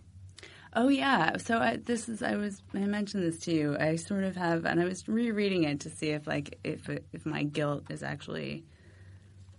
[0.74, 1.38] Oh yeah.
[1.38, 3.76] So I, this is I was I mentioned this to you.
[3.78, 7.26] I sort of have, and I was rereading it to see if like if if
[7.26, 8.64] my guilt is actually.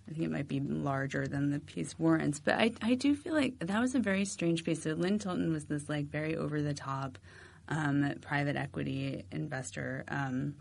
[0.10, 3.34] I think it might be larger than the piece warrants, but I I do feel
[3.34, 4.84] like that was a very strange piece.
[4.84, 7.20] So Lynn Tilton was this like very over the top,
[7.68, 10.56] um, private equity investor um,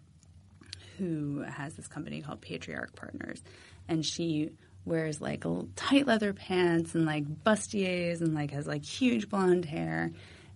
[0.99, 3.43] who has this company called Patriarch Partners,
[3.89, 4.51] and she
[4.85, 5.45] wears like
[5.77, 10.11] tight leather pants and like bustiers and like has like huge blonde hair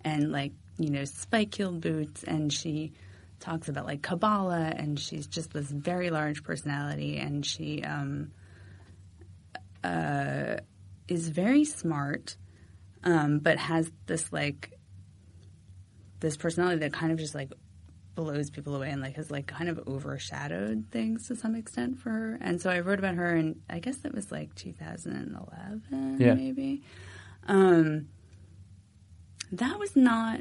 [0.05, 2.25] and like you know spike heeled boots.
[2.25, 2.93] And she
[3.41, 7.19] talks about like Kabbalah and she's just this very large personality.
[7.19, 8.33] And she um,
[9.85, 10.57] uh,
[11.09, 12.37] is very smart
[13.05, 14.73] um, but has this like
[16.21, 17.53] this personality that kind of just like
[18.15, 22.11] blows people away and like has like kind of overshadowed things to some extent for
[22.11, 22.39] her.
[22.43, 26.35] And so I wrote about her and I guess it was like 2011 Yeah.
[26.35, 26.83] maybe.
[27.49, 28.09] Um
[29.51, 30.41] that was not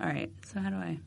[0.00, 0.30] all right.
[0.46, 0.98] So how do I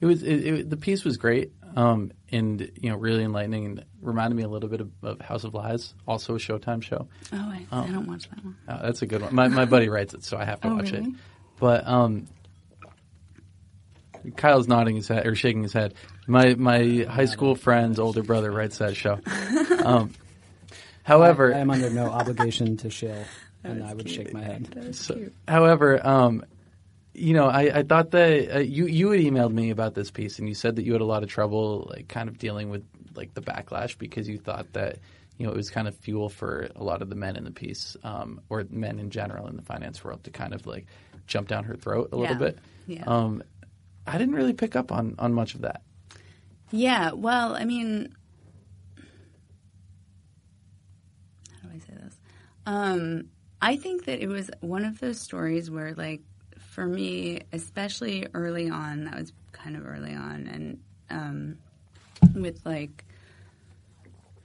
[0.00, 3.84] It was it, it, the piece was great, um, and you know really enlightening, and
[4.00, 7.08] reminded me a little bit of, of House of Lies, also a Showtime show.
[7.32, 8.56] Oh, I, I don't watch that one.
[8.68, 9.34] Uh, that's a good one.
[9.34, 11.04] My my buddy writes it, so I have to Oh, watch it.
[11.58, 12.26] But um,
[14.36, 15.94] Kyle's nodding his head or shaking his head.
[16.26, 19.20] My my high school friend's older brother writes that show.
[19.84, 20.12] Um,
[21.02, 23.22] however, I am under no obligation to shill,
[23.62, 24.16] and I would cute.
[24.16, 24.64] shake my head.
[24.74, 25.34] That So, cute.
[25.46, 26.42] however, um,
[27.14, 30.38] you know, I, I thought that uh, you you had emailed me about this piece,
[30.38, 32.84] and you said that you had a lot of trouble, like, kind of dealing with
[33.14, 34.98] like the backlash because you thought that
[35.38, 37.52] you know it was kind of fuel for a lot of the men in the
[37.52, 40.86] piece, um, or men in general in the finance world to kind of like
[41.26, 42.58] jump down her throat a little bit.
[42.86, 43.04] Yeah.
[43.06, 43.42] Um,
[44.06, 45.82] I didn't really pick up on on much of that.
[46.70, 48.12] Yeah, well, I mean,
[51.62, 52.18] how do I say this?
[52.66, 53.28] Um,
[53.62, 56.22] I think that it was one of those stories where, like,
[56.74, 61.58] for me, especially early on, that was kind of early on, and um,
[62.34, 63.04] with like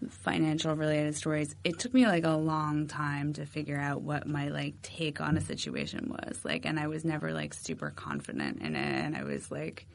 [0.07, 4.49] financial related stories, it took me like a long time to figure out what my
[4.49, 6.45] like take on a situation was.
[6.45, 9.87] Like, and I was never like super confident in it, and I was like.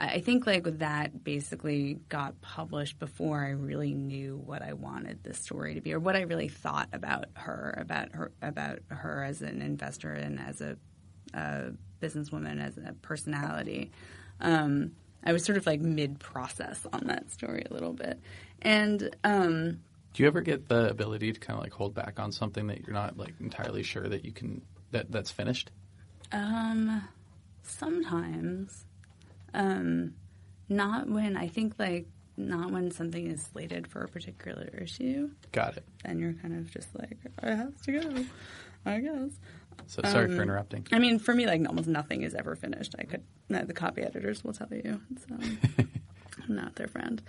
[0.00, 5.32] I think like that basically got published before I really knew what I wanted the
[5.32, 9.42] story to be, or what I really thought about her, about her, about her as
[9.42, 10.76] an investor and as a,
[11.34, 13.90] a businesswoman, as a personality.
[14.40, 14.92] Um,
[15.24, 18.18] I was sort of like mid-process on that story a little bit,
[18.60, 19.80] and um,
[20.14, 22.86] Do you ever get the ability to kind of like hold back on something that
[22.86, 25.70] you're not like entirely sure that you can that that's finished?
[26.32, 27.02] Um,
[27.62, 28.84] sometimes,
[29.54, 30.14] um,
[30.68, 32.06] not when I think like
[32.36, 35.30] not when something is slated for a particular issue.
[35.52, 35.84] Got it.
[36.04, 38.24] Then you're kind of just like, I have to go,
[38.86, 39.30] I guess.
[39.86, 40.86] So sorry Um, for interrupting.
[40.92, 42.94] I mean, for me, like almost nothing is ever finished.
[42.98, 45.00] I could, no, the copy editors will tell you.
[45.30, 45.58] Um,
[46.48, 47.22] I'm not their friend.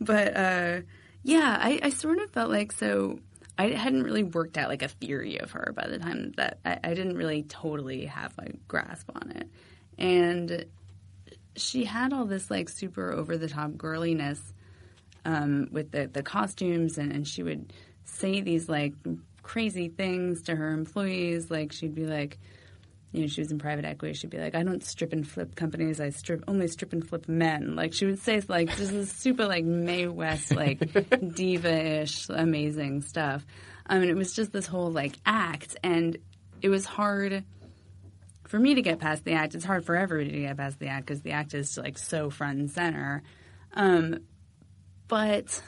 [0.00, 0.80] but uh,
[1.22, 3.20] yeah, I, I sort of felt like so.
[3.58, 6.78] I hadn't really worked out like a theory of her by the time that I,
[6.82, 9.48] I didn't really totally have a grasp on it,
[9.98, 10.64] and
[11.54, 14.40] she had all this like super over the top girliness
[15.24, 17.72] um, with the, the costumes and, and she would
[18.04, 18.94] say these like
[19.42, 21.50] crazy things to her employees.
[21.50, 22.38] Like she'd be like
[23.12, 24.14] you know she was in private equity.
[24.14, 26.00] She'd be like i don't strip and flip companies.
[26.00, 27.76] I strip only strip and flip men.
[27.76, 30.80] Like she would say like this is super like Mae West like
[31.34, 33.44] diva-ish amazing stuff.
[33.86, 35.76] Um, mean, it was just this whole like act.
[35.82, 36.16] And
[36.60, 37.44] it was hard
[38.46, 39.54] for me to get past the act.
[39.54, 42.30] It's hard for everybody to get past the act because the act is like so
[42.30, 43.22] front and center.
[43.74, 44.20] Um,
[45.08, 45.62] but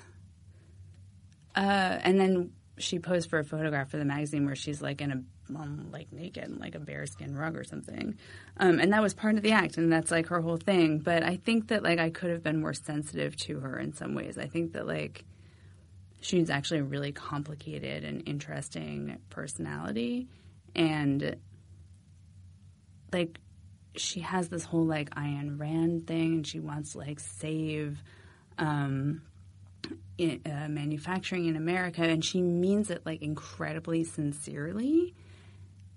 [1.57, 5.12] uh, and then she posed for a photograph for the magazine where she's like in
[5.12, 5.22] a
[5.55, 8.16] um, like naked in like a bearskin rug or something,
[8.57, 10.99] um, and that was part of the act, and that's like her whole thing.
[10.99, 14.14] But I think that like I could have been more sensitive to her in some
[14.14, 14.39] ways.
[14.39, 15.25] I think that like
[16.20, 20.29] she's actually a really complicated and interesting personality,
[20.75, 21.37] and
[23.12, 23.39] like
[23.97, 28.03] she has this whole like Ayn Rand thing, and she wants to like save
[28.59, 29.22] um,
[30.20, 35.14] i uh, manufacturing in America, and she means it like incredibly sincerely,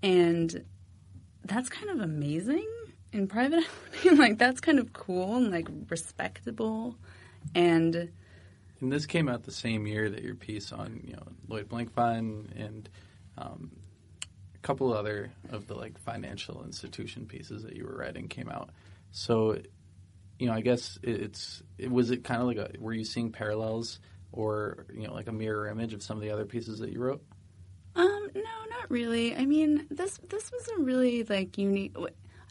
[0.02, 0.64] and
[1.44, 2.66] that's kind of amazing
[3.12, 3.64] in private
[4.16, 6.96] like that's kind of cool and like respectable,
[7.54, 8.10] and
[8.80, 12.46] And this came out the same year that your piece on you know Lloyd Blankfein
[12.56, 12.88] and
[13.36, 13.70] um,
[14.54, 18.70] a couple other of the like financial institution pieces that you were writing came out.
[19.10, 19.58] So,
[20.38, 23.04] you know, I guess it, it's it, was it kind of like a were you
[23.04, 24.00] seeing parallels
[24.32, 27.00] or you know like a mirror image of some of the other pieces that you
[27.00, 27.22] wrote?
[27.96, 29.34] Um, no, not really.
[29.34, 31.96] I mean, this this was a really like unique.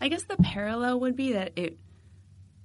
[0.02, 1.78] I guess the parallel would be that it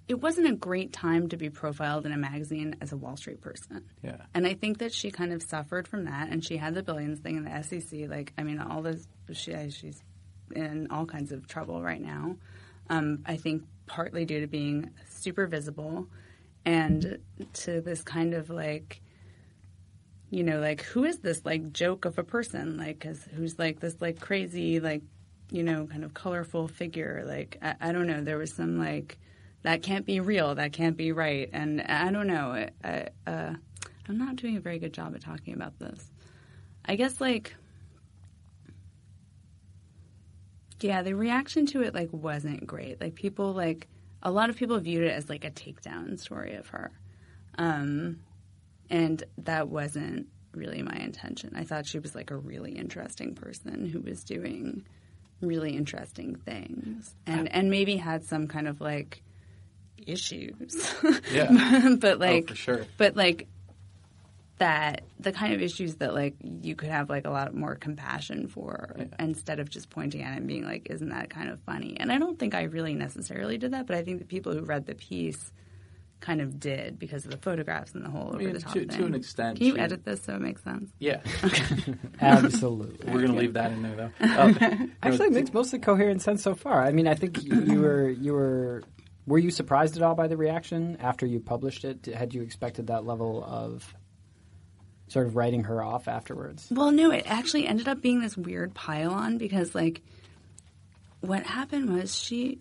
[0.09, 3.41] it wasn't a great time to be profiled in a magazine as a Wall Street
[3.41, 3.85] person.
[4.03, 4.17] Yeah.
[4.35, 7.21] And I think that she kind of suffered from that, and she had the billions
[7.21, 8.11] thing in the SEC.
[8.11, 10.03] Like, I mean, all this she she's
[10.55, 12.37] in all kinds of trouble right now.
[12.91, 13.63] Um, I think
[13.93, 16.07] partly due to being super visible
[16.65, 17.19] and
[17.53, 19.03] to this kind of like
[20.31, 22.79] you know like who is this like joke of a person?
[22.79, 23.05] Like
[23.37, 25.03] who's like this like crazy like
[25.51, 27.23] you know kind of colorful figure?
[27.27, 28.25] Like I, I don't know.
[28.25, 29.19] There was some like
[29.61, 30.55] that can't be real.
[30.55, 31.51] That can't be right.
[31.53, 32.67] And i don't know.
[32.83, 33.53] I, uh,
[34.09, 36.11] i'm not doing a very good job at talking about this.
[36.87, 37.55] I guess like
[40.83, 43.89] yeah the reaction to it like wasn't great like people like
[44.23, 46.91] a lot of people viewed it as like a takedown story of her
[47.59, 48.19] um
[48.91, 53.87] and that wasn't really my intention i thought she was like a really interesting person
[53.87, 54.85] who was doing
[55.41, 59.23] really interesting things and and maybe had some kind of like
[60.07, 60.95] issues
[61.33, 61.95] Yeah.
[62.01, 62.87] but like oh, for sure.
[62.97, 63.49] but like
[64.63, 68.47] that the kind of issues that like you could have like a lot more compassion
[68.47, 71.97] for instead of just pointing at it and being like isn't that kind of funny
[71.99, 74.61] and i don't think i really necessarily did that but i think the people who
[74.63, 75.53] read the piece
[76.21, 78.87] kind of did because of the photographs and the whole mean, over the top to-
[78.87, 78.99] thing.
[78.99, 81.21] to an extent, can you she- edit this so it makes sense Yeah.
[82.21, 83.07] Absolutely.
[83.13, 84.27] We're going to leave that in there, though.
[84.27, 84.53] Uh,
[85.03, 86.83] Actually, it makes mostly coherent sense so far.
[86.85, 88.83] I mean, I think you you were you were
[89.27, 92.07] were you surprised at all by the reaction after you published it?
[92.07, 93.93] Had you expected that level of
[95.13, 96.69] sort of writing her off afterwards?
[96.71, 100.03] Well, no, it actually ended up being this weird pile on because, like,
[101.21, 102.59] what happened was she,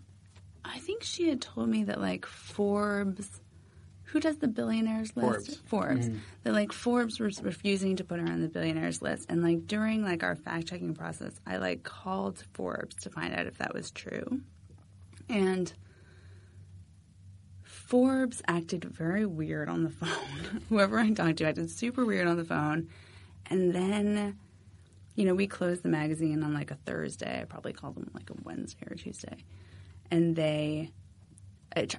[0.64, 3.28] I think she had told me that, like, Forbes,
[4.04, 5.62] who does the billionaires list?
[5.62, 5.62] Forbes.
[5.66, 6.10] Forbes.
[6.10, 6.18] Mm-hmm.
[6.44, 9.28] That, like, Forbes was refusing to put her on the billionaires list.
[9.30, 13.48] And, like, during, like, our fact checking process, I, like, called Forbes to find out
[13.48, 14.42] if that was true.
[15.30, 15.72] And
[17.92, 20.62] Forbes acted very weird on the phone.
[20.70, 22.88] Whoever I talked to acted super weird on the phone.
[23.48, 24.38] And then,
[25.16, 27.42] you know, we closed the magazine on like a Thursday.
[27.42, 29.44] I probably called them like a Wednesday or Tuesday.
[30.10, 30.92] And they,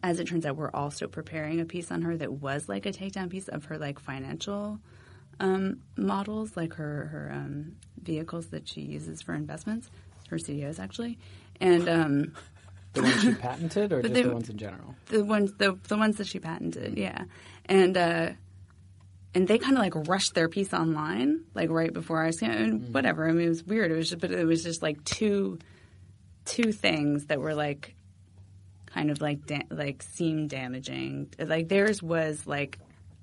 [0.03, 2.90] as it turns out, we're also preparing a piece on her that was like a
[2.90, 4.80] takedown piece of her like financial
[5.40, 9.90] um, models, like her, her um, vehicles that she uses for investments,
[10.30, 11.18] her CLOs actually.
[11.61, 12.32] And, um,
[12.95, 14.95] The ones she patented, or just they- the ones in general?
[15.09, 17.24] the ones the the ones that she patented, yeah,
[17.66, 18.30] and uh,
[19.34, 22.59] and they kind of like rushed their piece online like right before I was scanned.
[22.61, 23.90] And whatever, I mean, it was weird.
[23.90, 25.59] It was, just, but it was just like two
[26.45, 27.95] two things that were like
[28.86, 31.32] kind of like da- like seemed damaging.
[31.38, 32.78] Like theirs was like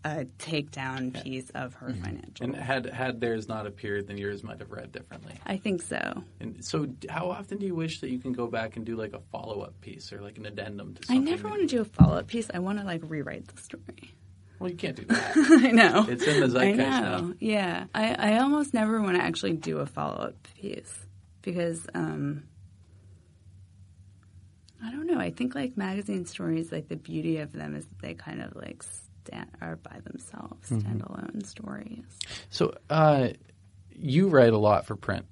[0.06, 2.45] a takedown piece of her financial.
[2.45, 5.34] and had had theirs not appeared, then yours might have read differently.
[5.45, 6.24] I think so.
[6.39, 9.14] And so, how often do you wish that you can go back and do like
[9.14, 11.28] a follow up piece or like an addendum to something?
[11.28, 12.50] I never want to do a follow up piece.
[12.54, 14.14] I want to like rewrite the story.
[14.60, 15.34] Well, you can't do that.
[15.36, 16.06] I know.
[16.10, 17.18] It's in the I zeitgeist know.
[17.20, 17.34] now.
[17.39, 17.86] Yeah.
[17.93, 20.93] I, I almost never want to actually do a follow up piece
[21.41, 22.43] because um,
[24.84, 25.20] I don't know.
[25.20, 28.56] I think like magazine stories, like the beauty of them is that they kind of
[28.56, 28.84] like
[29.30, 30.97] stand are by themselves, Mm-hmm.
[30.97, 32.03] standalone stories.
[32.49, 33.30] So, uh,
[33.91, 35.25] you write a lot for print.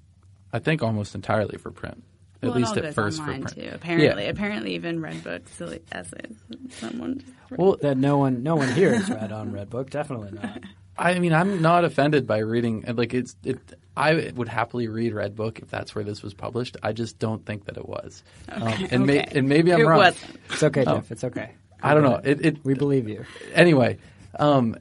[0.52, 2.02] I think almost entirely for print.
[2.42, 3.68] At well, it least all at first online for print.
[3.70, 3.74] too.
[3.74, 4.30] Apparently, Yeah.
[4.30, 6.36] apparently, even Redbook silly essays.
[6.70, 7.22] Someone.
[7.50, 9.90] Well, That no one no one here has read on Redbook.
[9.90, 10.60] Definitely not.
[10.96, 12.84] I mean, I'm not offended by reading.
[12.86, 13.58] and, Like it's it.
[13.96, 16.76] I would happily read Redbook if that's where this was published.
[16.82, 18.22] I just don't think that it was.
[18.48, 19.38] Um, and, may, okay.
[19.38, 19.98] and maybe I'm It wrong.
[19.98, 20.36] wasn't.
[20.50, 21.10] It's okay, Jeff.
[21.10, 21.50] It's okay.
[21.82, 22.20] I don't know.
[22.22, 23.24] It, it We believe you.
[23.52, 23.98] anyway,
[24.38, 24.76] um,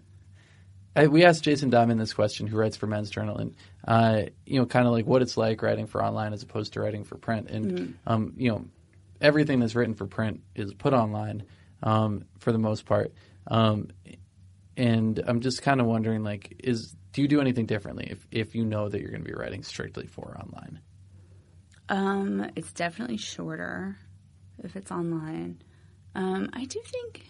[0.95, 3.55] I, we asked Jason Diamond this question, who writes for Men's Journal, and
[3.87, 6.81] uh, you know, kind of like what it's like writing for online as opposed to
[6.81, 7.49] writing for print.
[7.49, 8.65] And um, you know,
[9.21, 11.43] everything that's written for print is put online
[11.83, 13.13] um, for the most part.
[13.45, 13.89] Um,
[14.75, 18.55] and I'm just kind of wondering, like, is do you do anything differently if if
[18.55, 20.79] you know that you're going to be writing strictly for online?
[21.89, 23.97] Um, it's definitely shorter
[24.63, 25.61] if it's online.
[26.17, 27.25] Um, I do think,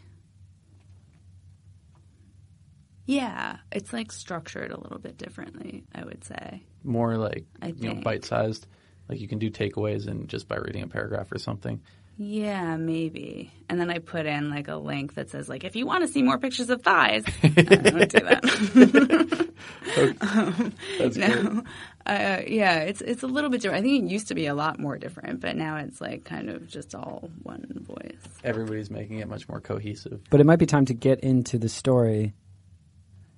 [3.06, 5.84] yeah, it's like structured a little bit differently.
[5.94, 6.64] I would say.
[6.84, 8.04] More like I you know, think.
[8.04, 8.66] bite sized.
[9.10, 11.82] Like you can do takeaways and just by reading a paragraph or something.
[12.20, 13.52] Yeah, maybe.
[13.70, 16.08] And then I put in like a link that says like, if you want to
[16.12, 19.48] see more pictures of thighs, I don't do that.
[21.00, 21.44] That's great.
[21.44, 21.64] no,
[22.06, 23.86] uh, yeah, it's it's a little bit different.
[23.86, 26.50] I think it used to be a lot more different, but now it's like kind
[26.50, 28.22] of just all one voice.
[28.44, 30.22] Everybody's making it much more cohesive.
[30.30, 32.34] But it might be time to get into the story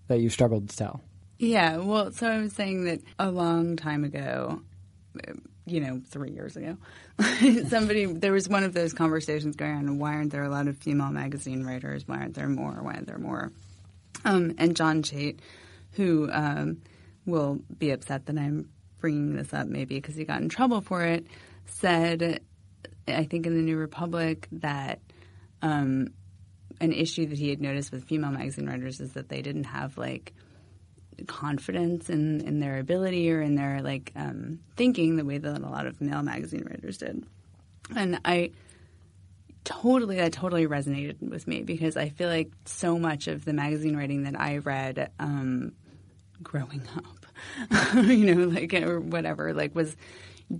[0.07, 1.01] that you struggled to tell.
[1.37, 4.61] Yeah, well, so I was saying that a long time ago,
[5.27, 5.33] uh,
[5.65, 6.77] you know, three years ago,
[7.67, 9.99] somebody there was one of those conversations going on.
[9.99, 12.07] Why aren't there a lot of female magazine writers?
[12.07, 12.79] Why aren't there more?
[12.81, 13.51] Why aren't there more?
[14.25, 15.39] Um, and John Chait,
[15.93, 16.81] who um,
[17.25, 21.03] will be upset that I'm bringing this up, maybe because he got in trouble for
[21.03, 21.25] it,
[21.65, 22.41] said,
[23.07, 24.99] I think in the New Republic, that
[25.61, 26.09] um,
[26.81, 29.97] an issue that he had noticed with female magazine writers is that they didn't have
[29.97, 30.33] like
[31.27, 35.67] confidence in, in their ability or in their like um, thinking the way that a
[35.67, 37.23] lot of male magazine writers did.
[37.95, 38.51] And I
[39.63, 43.95] totally that totally resonated with me because I feel like so much of the magazine
[43.95, 45.73] writing that I read um,
[46.41, 49.95] growing up, you know, like or whatever, like was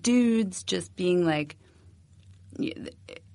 [0.01, 1.57] dudes just being like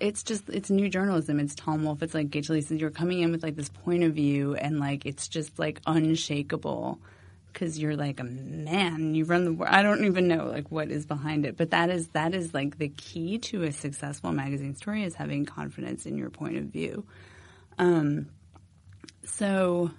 [0.01, 1.41] it's just it's new journalism.
[1.41, 2.03] It's Tom Wolfe.
[2.03, 5.07] It's like Gay Talese you're coming in with like this point of view, and like
[5.07, 7.01] it's just like unshakable
[7.55, 9.15] because you're like a man.
[9.15, 9.73] You run the world.
[9.73, 12.77] I don't even know like what is behind it, but that is that is like
[12.77, 17.07] the key to a successful magazine story is having confidence in your point of view.
[17.79, 18.29] Um,
[19.25, 19.91] so,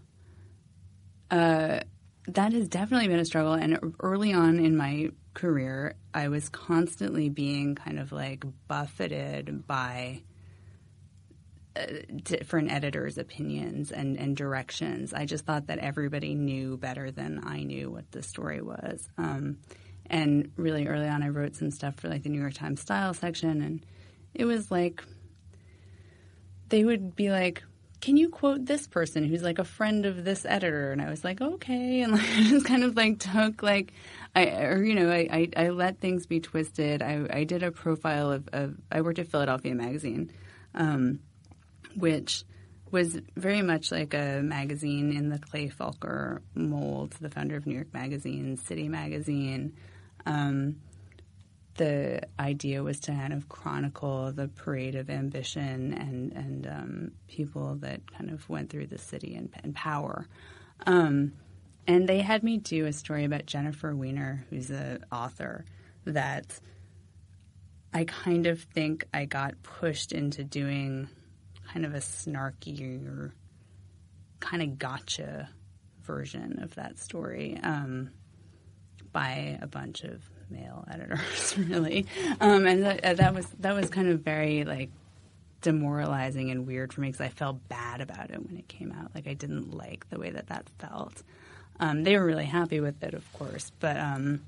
[1.31, 1.79] uh,
[2.27, 3.53] that has definitely been a struggle.
[3.53, 10.21] And early on in my career, I was constantly being kind of like buffeted by
[12.23, 15.13] different editors' opinions and, and directions.
[15.13, 19.07] I just thought that everybody knew better than I knew what the story was.
[19.17, 19.57] Um,
[20.07, 23.13] and really early on, I wrote some stuff for like the New York Times style
[23.13, 23.85] section, and
[24.33, 25.03] it was like
[26.69, 27.63] they would be like,
[28.01, 30.91] can you quote this person who's like a friend of this editor?
[30.91, 32.01] And I was like, okay.
[32.05, 33.93] And like, I just kind of like took like,
[34.35, 37.01] I, or, you know, I, I, I let things be twisted.
[37.01, 40.31] I, I did a profile of, of, I worked at Philadelphia Magazine,
[40.75, 41.19] um,
[41.95, 42.43] which
[42.91, 47.75] was very much like a magazine in the Clay Felker mold, the founder of New
[47.75, 49.75] York Magazine, City Magazine.
[50.25, 50.77] Um,
[51.75, 57.75] the idea was to kind of chronicle the parade of ambition and and um, people
[57.81, 60.27] that kind of went through the city and, and power.
[60.85, 61.33] Um,
[61.87, 65.65] and they had me do a story about Jennifer Weiner, who's an author,
[66.05, 66.59] that
[67.93, 71.09] I kind of think I got pushed into doing
[71.71, 73.31] kind of a snarkier,
[74.39, 75.49] kind of gotcha
[76.03, 78.09] version of that story um,
[79.11, 82.05] by a bunch of male editors, really.
[82.39, 84.89] Um, and that, that was that was kind of very like
[85.61, 89.11] demoralizing and weird for me because I felt bad about it when it came out.
[89.15, 91.23] Like I didn't like the way that that felt.
[91.79, 94.41] Um, they were really happy with it, of course, but um,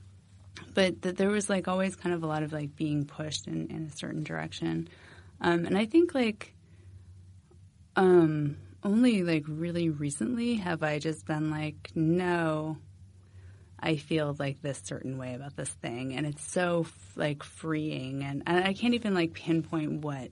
[0.73, 3.67] but th- there was like always kind of a lot of like being pushed in,
[3.67, 4.87] in a certain direction,
[5.41, 6.53] um, and I think like
[7.97, 12.77] um, only like really recently have I just been like, no,
[13.79, 16.85] I feel like this certain way about this thing, and it's so
[17.15, 20.31] like freeing, and, and I can't even like pinpoint what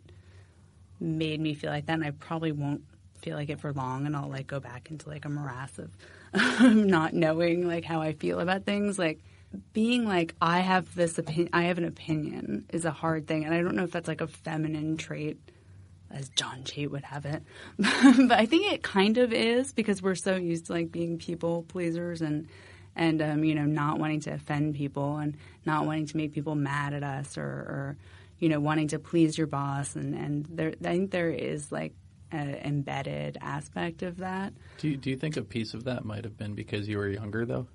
[0.99, 2.83] made me feel like that, and I probably won't
[3.21, 5.91] feel like it for long, and I'll like go back into like a morass of
[6.61, 9.19] not knowing like how I feel about things, like
[9.73, 13.55] being like I have this opinion, I have an opinion is a hard thing, and
[13.55, 15.39] I don't know if that's like a feminine trait
[16.11, 17.43] as John Chait would have it.
[17.77, 21.63] but I think it kind of is because we're so used to like being people
[21.63, 22.47] pleasers and
[22.95, 25.35] and um, you know not wanting to offend people and
[25.65, 27.97] not wanting to make people mad at us or, or
[28.39, 31.93] you know wanting to please your boss and and there I think there is like
[32.31, 34.53] an embedded aspect of that.
[34.77, 37.09] Do you, do you think a piece of that might have been because you were
[37.09, 37.67] younger though?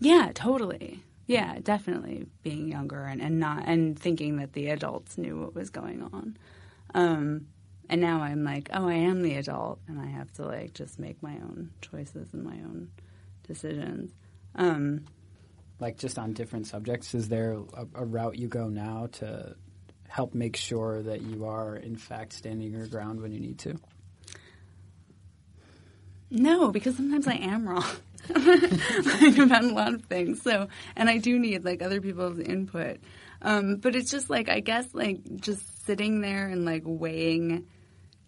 [0.00, 1.02] Yeah, totally.
[1.26, 5.70] Yeah, definitely being younger and, and not and thinking that the adults knew what was
[5.70, 6.36] going on.
[6.94, 7.46] Um,
[7.88, 10.98] and now I'm like, oh, I am the adult, and I have to like just
[10.98, 12.90] make my own choices and my own
[13.46, 14.12] decisions.
[14.54, 15.04] Um,
[15.80, 19.54] like just on different subjects, is there a, a, route you go now to
[20.08, 23.78] help make sure that you are in fact standing your ground when you need to?
[26.30, 27.84] No, because sometimes I am wrong
[28.28, 30.42] like about a lot of things.
[30.42, 32.98] So, and I do need like other people's input.
[33.40, 37.66] Um, but it's just like I guess like just sitting there and like weighing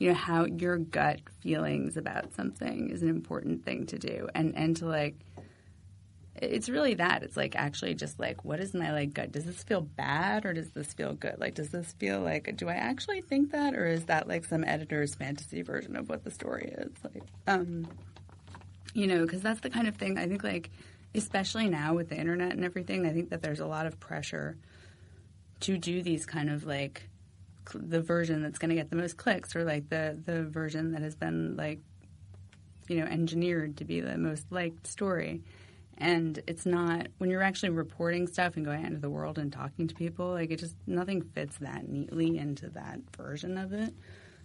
[0.01, 4.29] you know how your gut feelings about something is an important thing to do.
[4.35, 5.15] And and to like
[6.35, 7.23] it's really that.
[7.23, 9.31] It's like actually just like what is my like gut?
[9.31, 11.37] Does this feel bad or does this feel good?
[11.39, 14.65] Like does this feel like do i actually think that or is that like some
[14.65, 16.93] editor's fantasy version of what the story is?
[17.05, 17.87] Like um
[18.95, 20.71] you know because that's the kind of thing i think like
[21.15, 24.57] especially now with the internet and everything i think that there's a lot of pressure
[25.61, 27.10] to do these kind of like
[27.75, 31.03] the version that's going to get the most clicks or like the the version that
[31.03, 31.81] has been like
[32.89, 35.43] you know engineered to be the most liked story.
[36.03, 39.53] And it's not when you're actually reporting stuff and going out into the world and
[39.53, 43.95] talking to people like it just nothing fits that neatly into that version of it.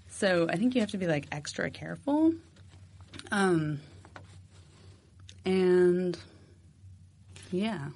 [0.08, 2.34] So i think you have to be like extra careful.
[3.32, 3.80] Um
[5.46, 6.18] and
[7.52, 7.90] yeah.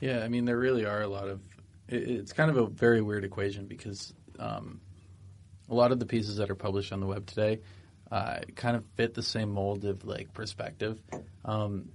[0.00, 1.40] Yeah i mean there really are a lot of
[1.88, 4.80] it's kind of a very weird equation because um,
[5.68, 7.60] a lot of the pieces that are published on the web today
[8.10, 11.00] uh, kind of fit the same mold of like perspective.
[11.44, 11.90] Um,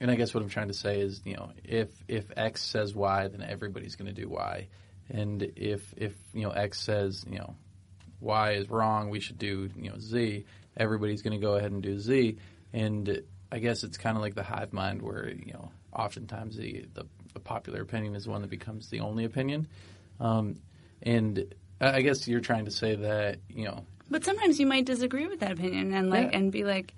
[0.00, 2.94] and I guess what I'm trying to say is, you know, if if X says
[2.94, 4.66] Y, then everybody's going to do Y,
[5.08, 7.54] and if if you know X says you know
[8.20, 10.44] Y is wrong, we should do you know Z.
[10.76, 12.38] Everybody's going to go ahead and do Z,
[12.72, 13.22] and
[13.52, 17.06] I guess it's kind of like the hive mind, where you know oftentimes the, the,
[17.34, 19.68] the popular opinion is one that becomes the only opinion,
[20.18, 20.56] um,
[21.02, 25.26] and I guess you're trying to say that you know But sometimes you might disagree
[25.26, 26.38] with that opinion and like Yeah.
[26.38, 26.94] and be like,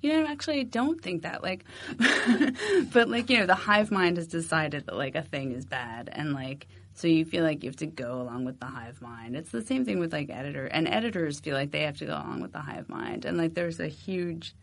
[0.00, 1.42] you know, actually I don't think that.
[1.42, 1.64] Like
[2.92, 6.08] but like, you know, the hive mind has decided that like a thing is bad
[6.12, 9.36] and like so you feel like you have to go along with the hive mind.
[9.36, 12.14] It's the same thing with like editor and editors feel like they have to go
[12.14, 13.26] along with the hive mind.
[13.26, 14.54] And like there's a huge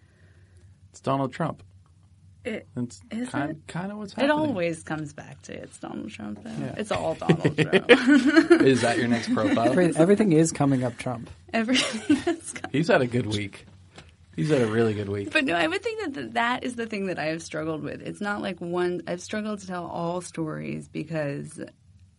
[0.89, 1.63] it's Donald Trump.
[2.45, 3.67] It, It's Is kind it?
[3.67, 4.29] kind of what's happening.
[4.29, 6.49] it always comes back to it's Donald Trump though.
[6.49, 6.75] Yeah.
[6.77, 7.89] It's all Donald Trump.
[8.61, 9.77] is that your next profile?
[9.97, 11.29] Everything is coming up Trump.
[11.53, 13.65] Everything is coming He's had a good week.
[14.35, 15.31] He's had a really good week.
[15.31, 17.83] But no, I would think that th- that is the thing that I have struggled
[17.83, 18.01] with.
[18.01, 19.03] It's not like one.
[19.07, 21.61] I've struggled to tell all stories because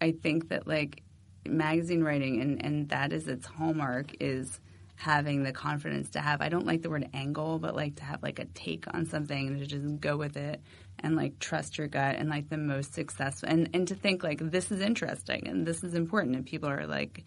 [0.01, 1.03] I think that like
[1.47, 4.61] magazine writing and and that is its hallmark is
[4.97, 6.41] having the confidence to have.
[6.41, 9.49] I don't like the word angle, but like to have like a take on something
[9.49, 10.61] and to just go with it
[11.01, 14.39] and like trust your gut and like the most successful and and to think like
[14.39, 17.25] this is interesting and this is important and people are like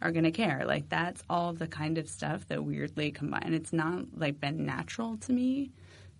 [0.00, 0.64] are going to care.
[0.64, 3.52] Like that's all the kind of stuff that weirdly combine.
[3.54, 5.72] It's not like been natural to me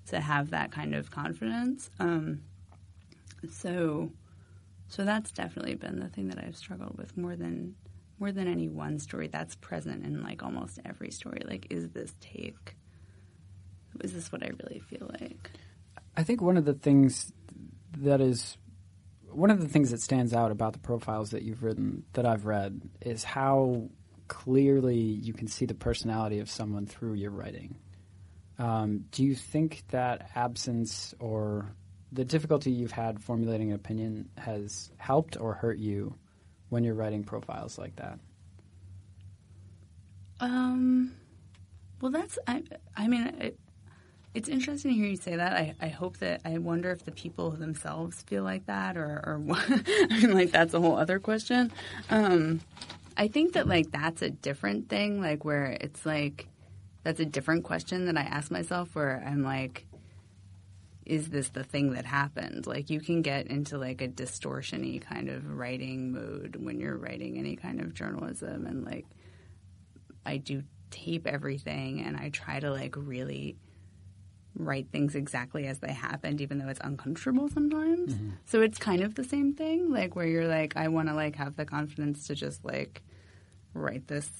[0.07, 1.91] to have that kind of confidence.
[2.01, 2.43] Um,
[3.51, 4.11] so,
[4.89, 7.76] so that's definitely been the thing that I've struggled with more than
[8.18, 9.28] more than any one story.
[9.28, 11.42] That's present in like almost every story.
[11.46, 12.76] Like, is this take?
[14.02, 15.50] Is this what I really feel like?
[16.16, 17.32] I think one of the things
[17.98, 18.56] that is
[19.30, 22.46] one of the things that stands out about the profiles that you've written that I've
[22.46, 23.88] read is how
[24.26, 27.76] clearly you can see the personality of someone through your writing.
[28.58, 31.72] Um, do you think that absence or
[32.10, 36.16] the difficulty you've had formulating an opinion has helped or hurt you
[36.68, 38.18] when you're writing profiles like that?
[40.40, 41.14] Um,
[42.00, 42.62] well, that's I.
[42.96, 43.58] I mean, it,
[44.34, 45.52] it's interesting to hear you say that.
[45.52, 49.42] I, I hope that I wonder if the people themselves feel like that, or or.
[49.50, 51.72] I mean, like that's a whole other question.
[52.10, 52.60] Um,
[53.16, 55.20] I think that like that's a different thing.
[55.20, 56.46] Like where it's like
[57.02, 58.94] that's a different question that I ask myself.
[58.94, 59.84] Where I'm like.
[61.09, 62.66] Is this the thing that happened?
[62.66, 67.38] Like you can get into like a distortiony kind of writing mode when you're writing
[67.38, 69.06] any kind of journalism and like
[70.26, 73.56] I do tape everything and I try to like really
[74.54, 78.14] write things exactly as they happened even though it's uncomfortable sometimes.
[78.14, 78.30] Mm-hmm.
[78.44, 81.36] So it's kind of the same thing like where you're like I want to like
[81.36, 83.02] have the confidence to just like
[83.72, 84.30] write this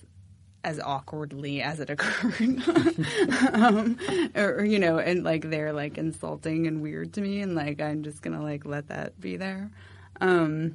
[0.65, 2.63] as awkwardly as it occurred
[3.53, 3.99] um,
[4.35, 8.03] or, you know and like they're like insulting and weird to me and like I'm
[8.03, 9.71] just to like let that be there.
[10.21, 10.75] Um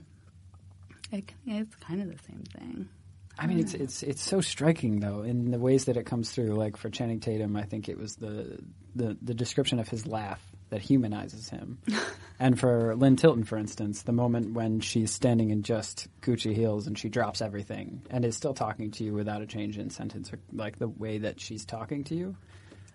[1.12, 2.90] it, it's kind of the same thing.
[3.38, 6.54] I mean, it's it's it's so striking though in the ways that it comes through.
[6.54, 8.60] Like for Channing Tatum, I think it was the
[8.96, 10.42] the, the description of his laugh
[10.74, 11.78] that humanizes him,
[12.40, 16.88] and for Lynn Tilton, for instance, the moment when she's standing in just Gucci heels
[16.88, 20.34] and she drops everything and is still talking to you without a change in sentence,
[20.34, 22.36] or like the way that she's talking to you.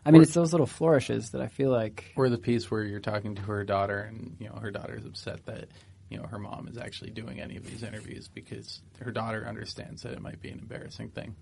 [0.04, 2.12] I mean, it's those little flourishes that I feel like.
[2.16, 5.46] Or the piece where you're talking to her daughter, and you know her daughter's upset
[5.46, 5.68] that
[6.08, 10.02] you know her mom is actually doing any of these interviews because her daughter understands
[10.02, 11.36] that it might be an embarrassing thing.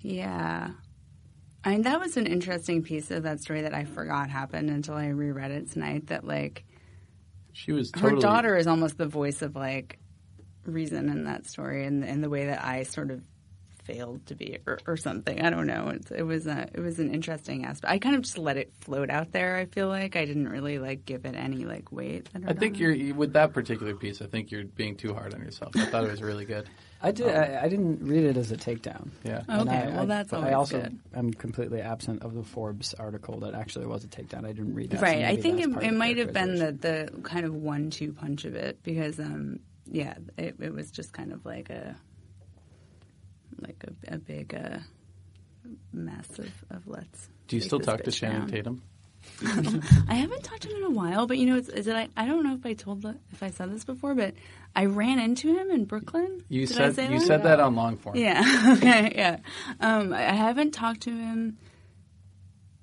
[0.00, 0.70] Yeah.
[1.64, 4.94] I mean, that was an interesting piece of that story that I forgot happened until
[4.94, 6.08] I reread it tonight.
[6.08, 6.64] That, like,
[7.52, 9.98] She was her daughter is almost the voice of, like,
[10.64, 13.22] reason in that story and, and the way that I sort of
[13.86, 15.40] failed to be or, or something.
[15.40, 15.88] I don't know.
[15.90, 17.90] It's, it was a, it was an interesting aspect.
[17.92, 19.56] I kind of just let it float out there.
[19.56, 22.28] I feel like I didn't really like give it any like weight.
[22.32, 24.20] that her I think daughter- you're with that particular piece.
[24.20, 25.72] I think you're being too hard on yourself.
[25.76, 26.68] I thought it was really good.
[27.02, 27.28] I did.
[27.28, 29.10] I, I didn't read it as a takedown.
[29.22, 29.42] Yeah.
[29.48, 30.98] Okay, I- well, I- that's but always I also good.
[31.14, 34.44] am completely absent of the Forbes article that actually was a takedown.
[34.44, 34.96] I didn't read that.
[34.98, 35.22] so Right.
[35.24, 38.54] I think it, it might have been the, the kind of one two punch of
[38.56, 41.94] it because, um, yeah, it, it was just kind of like a
[43.60, 44.78] like a, a big uh,
[45.92, 47.28] mess of, of let's.
[47.48, 48.48] Do you still talk to Channing down.
[48.48, 48.82] Tatum?
[50.08, 51.96] I haven't talked to him in a while, but you know, it's, is it?
[51.96, 54.34] I, I don't know if I told the, if I said this before, but
[54.74, 56.44] I ran into him in Brooklyn.
[56.48, 57.26] You Did said you that?
[57.26, 58.16] said that on Longform.
[58.16, 58.72] Yeah.
[58.76, 59.12] Okay.
[59.14, 59.38] Yeah.
[59.80, 61.58] Um, I haven't talked to him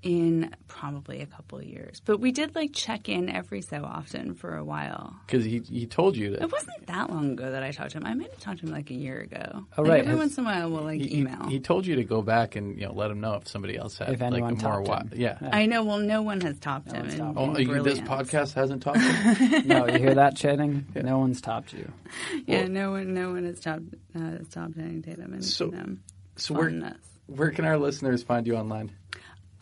[0.03, 2.01] in probably a couple of years.
[2.03, 5.15] But we did like check in every so often for a while.
[5.25, 6.41] Because he he told you that.
[6.43, 8.05] It wasn't that long ago that I talked to him.
[8.05, 9.65] I might have talked to him like a year ago.
[9.77, 9.99] Oh, Like, right.
[10.01, 11.47] Every Has- once in a while, we'll like He, he- email.
[11.47, 13.97] he told you to go back and you know let him know if somebody else
[13.97, 15.09] had If like anyone a more topped wi- him.
[15.15, 15.37] yeah.
[15.41, 15.49] Yeah.
[15.55, 15.83] I know.
[15.83, 17.01] Well, no one has topped him.
[17.01, 18.99] one's in- topped Oh, you, this podcast hasn't talked.
[18.99, 19.67] to him?
[19.67, 20.85] no, you hear that, Channing?
[20.95, 21.91] No one's topped you.
[22.45, 23.83] Yeah, no one, no one has topped
[24.15, 25.33] uh, has topped Channing Tatum.
[25.33, 26.01] And, So- um,
[26.35, 26.97] so where funness.
[27.27, 28.91] where can our listeners find you online?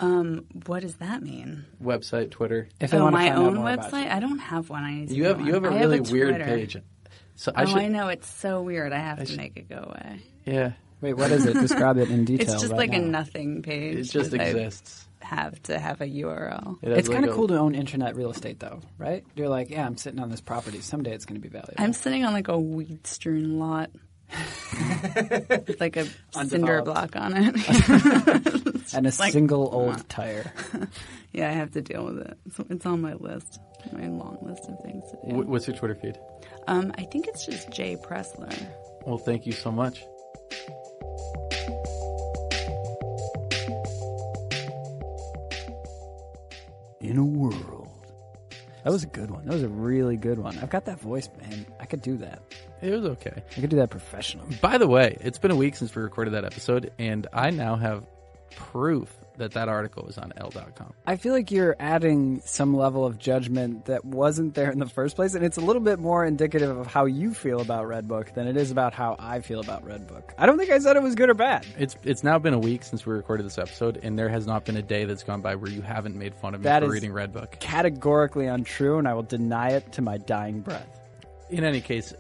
[0.02, 1.65] Um, what does that mean?
[1.82, 2.68] Website, Twitter.
[2.80, 4.10] If they oh, want my find own website.
[4.11, 4.84] I don't have one.
[4.84, 5.64] I need to You have you on.
[5.64, 6.78] have a I really weird page.
[7.36, 8.07] So I oh, should I know.
[8.10, 8.94] It's so weird.
[8.94, 10.22] I have to should- make it go away.
[10.45, 10.73] yeah.
[11.02, 11.53] Wait, what is it?
[11.53, 12.44] Describe it in detail.
[12.53, 13.98] It's just right like a nothing page.
[13.98, 15.07] It just that I exists.
[15.22, 16.78] have to have a URL.
[16.84, 19.26] It It's like kind of cool to own internet real estate, though, right?
[19.36, 20.80] You're like, yeah, I'm sitting on this property.
[20.80, 21.73] Someday it's going to be valuable.
[21.80, 23.90] I'm sitting on like a weed strewn lot.
[25.49, 26.06] With like a
[26.45, 27.56] cinder block on it.
[28.94, 30.52] and a like- single old tire.
[31.34, 32.38] yeah, I have to deal with it.
[32.56, 33.60] So it's on my list,
[33.91, 35.36] my long list of things to do.
[35.44, 36.18] Wh- What's your Twitter feed?
[36.68, 38.53] Um, I think it's just J Pressler.
[39.06, 40.03] Well, thank you so much.
[46.99, 47.90] In a world.
[48.84, 49.45] That was a good one.
[49.45, 50.58] That was a really good one.
[50.60, 51.66] I've got that voice, man.
[51.80, 52.41] I could do that.
[52.82, 53.44] It was okay.
[53.58, 54.56] I could do that professionally.
[54.62, 57.76] By the way, it's been a week since we recorded that episode, and I now
[57.76, 58.03] have
[58.56, 60.94] proof that that article was on Elle.com.
[61.08, 65.16] I feel like you're adding some level of judgment that wasn't there in the first
[65.16, 68.48] place, and it's a little bit more indicative of how you feel about Redbook than
[68.48, 70.32] it is about how I feel about Redbook.
[70.38, 71.66] I don't think I said it was good or bad.
[71.80, 74.66] It's it's now been a week since we recorded this episode, and there has not
[74.66, 76.88] been a day that's gone by where you haven't made fun of me That for
[76.88, 77.60] is- reading Redbook.
[77.62, 80.99] Categorically untrue, and I will deny it to my dying breath.
[81.49, 82.14] In any case,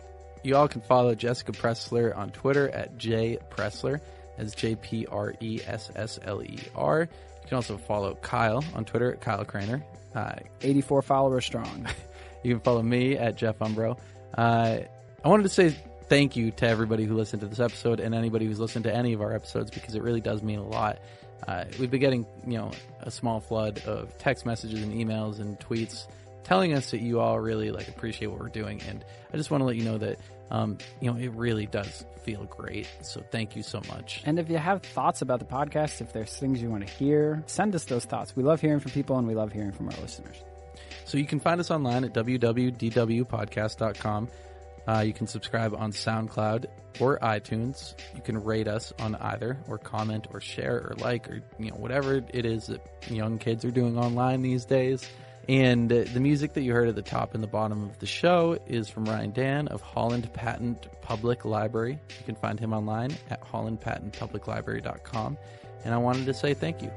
[0.43, 4.01] you all can follow Jessica Pressler on Twitter at J Pressler,
[4.37, 7.01] as J P R E S S L E R.
[7.01, 9.83] You can also follow Kyle on Twitter at Kyle Craner.
[10.13, 11.87] Uh, 84 followers strong.
[12.43, 13.99] You can follow me at Jeff Umbro.
[14.35, 14.79] Uh,
[15.23, 15.75] I wanted to say
[16.09, 19.13] thank you to everybody who listened to this episode and anybody who's listened to any
[19.13, 20.99] of our episodes because it really does mean a lot.
[21.47, 25.59] Uh, we've been getting, you know, a small flood of text messages and emails and
[25.59, 26.07] tweets
[26.43, 29.03] telling us that you all really like appreciate what we're doing, and
[29.33, 30.19] I just want to let you know that,
[30.49, 32.87] um, you know, it really does feel great.
[33.01, 34.21] So thank you so much.
[34.25, 37.43] And if you have thoughts about the podcast, if there's things you want to hear,
[37.47, 38.35] send us those thoughts.
[38.35, 40.35] We love hearing from people and we love hearing from our listeners.
[41.05, 44.27] So you can find us online at www.dwpodcast.com.
[44.87, 46.65] Uh, you can subscribe on SoundCloud
[46.99, 47.93] or iTunes.
[48.15, 51.77] You can rate us on either, or comment, or share, or like, or you know
[51.77, 55.07] whatever it is that young kids are doing online these days.
[55.49, 58.57] And the music that you heard at the top and the bottom of the show
[58.67, 61.99] is from Ryan Dan of Holland Patent Public Library.
[62.19, 65.37] You can find him online at hollandpatentpubliclibrary.com.
[65.83, 66.91] And I wanted to say thank you.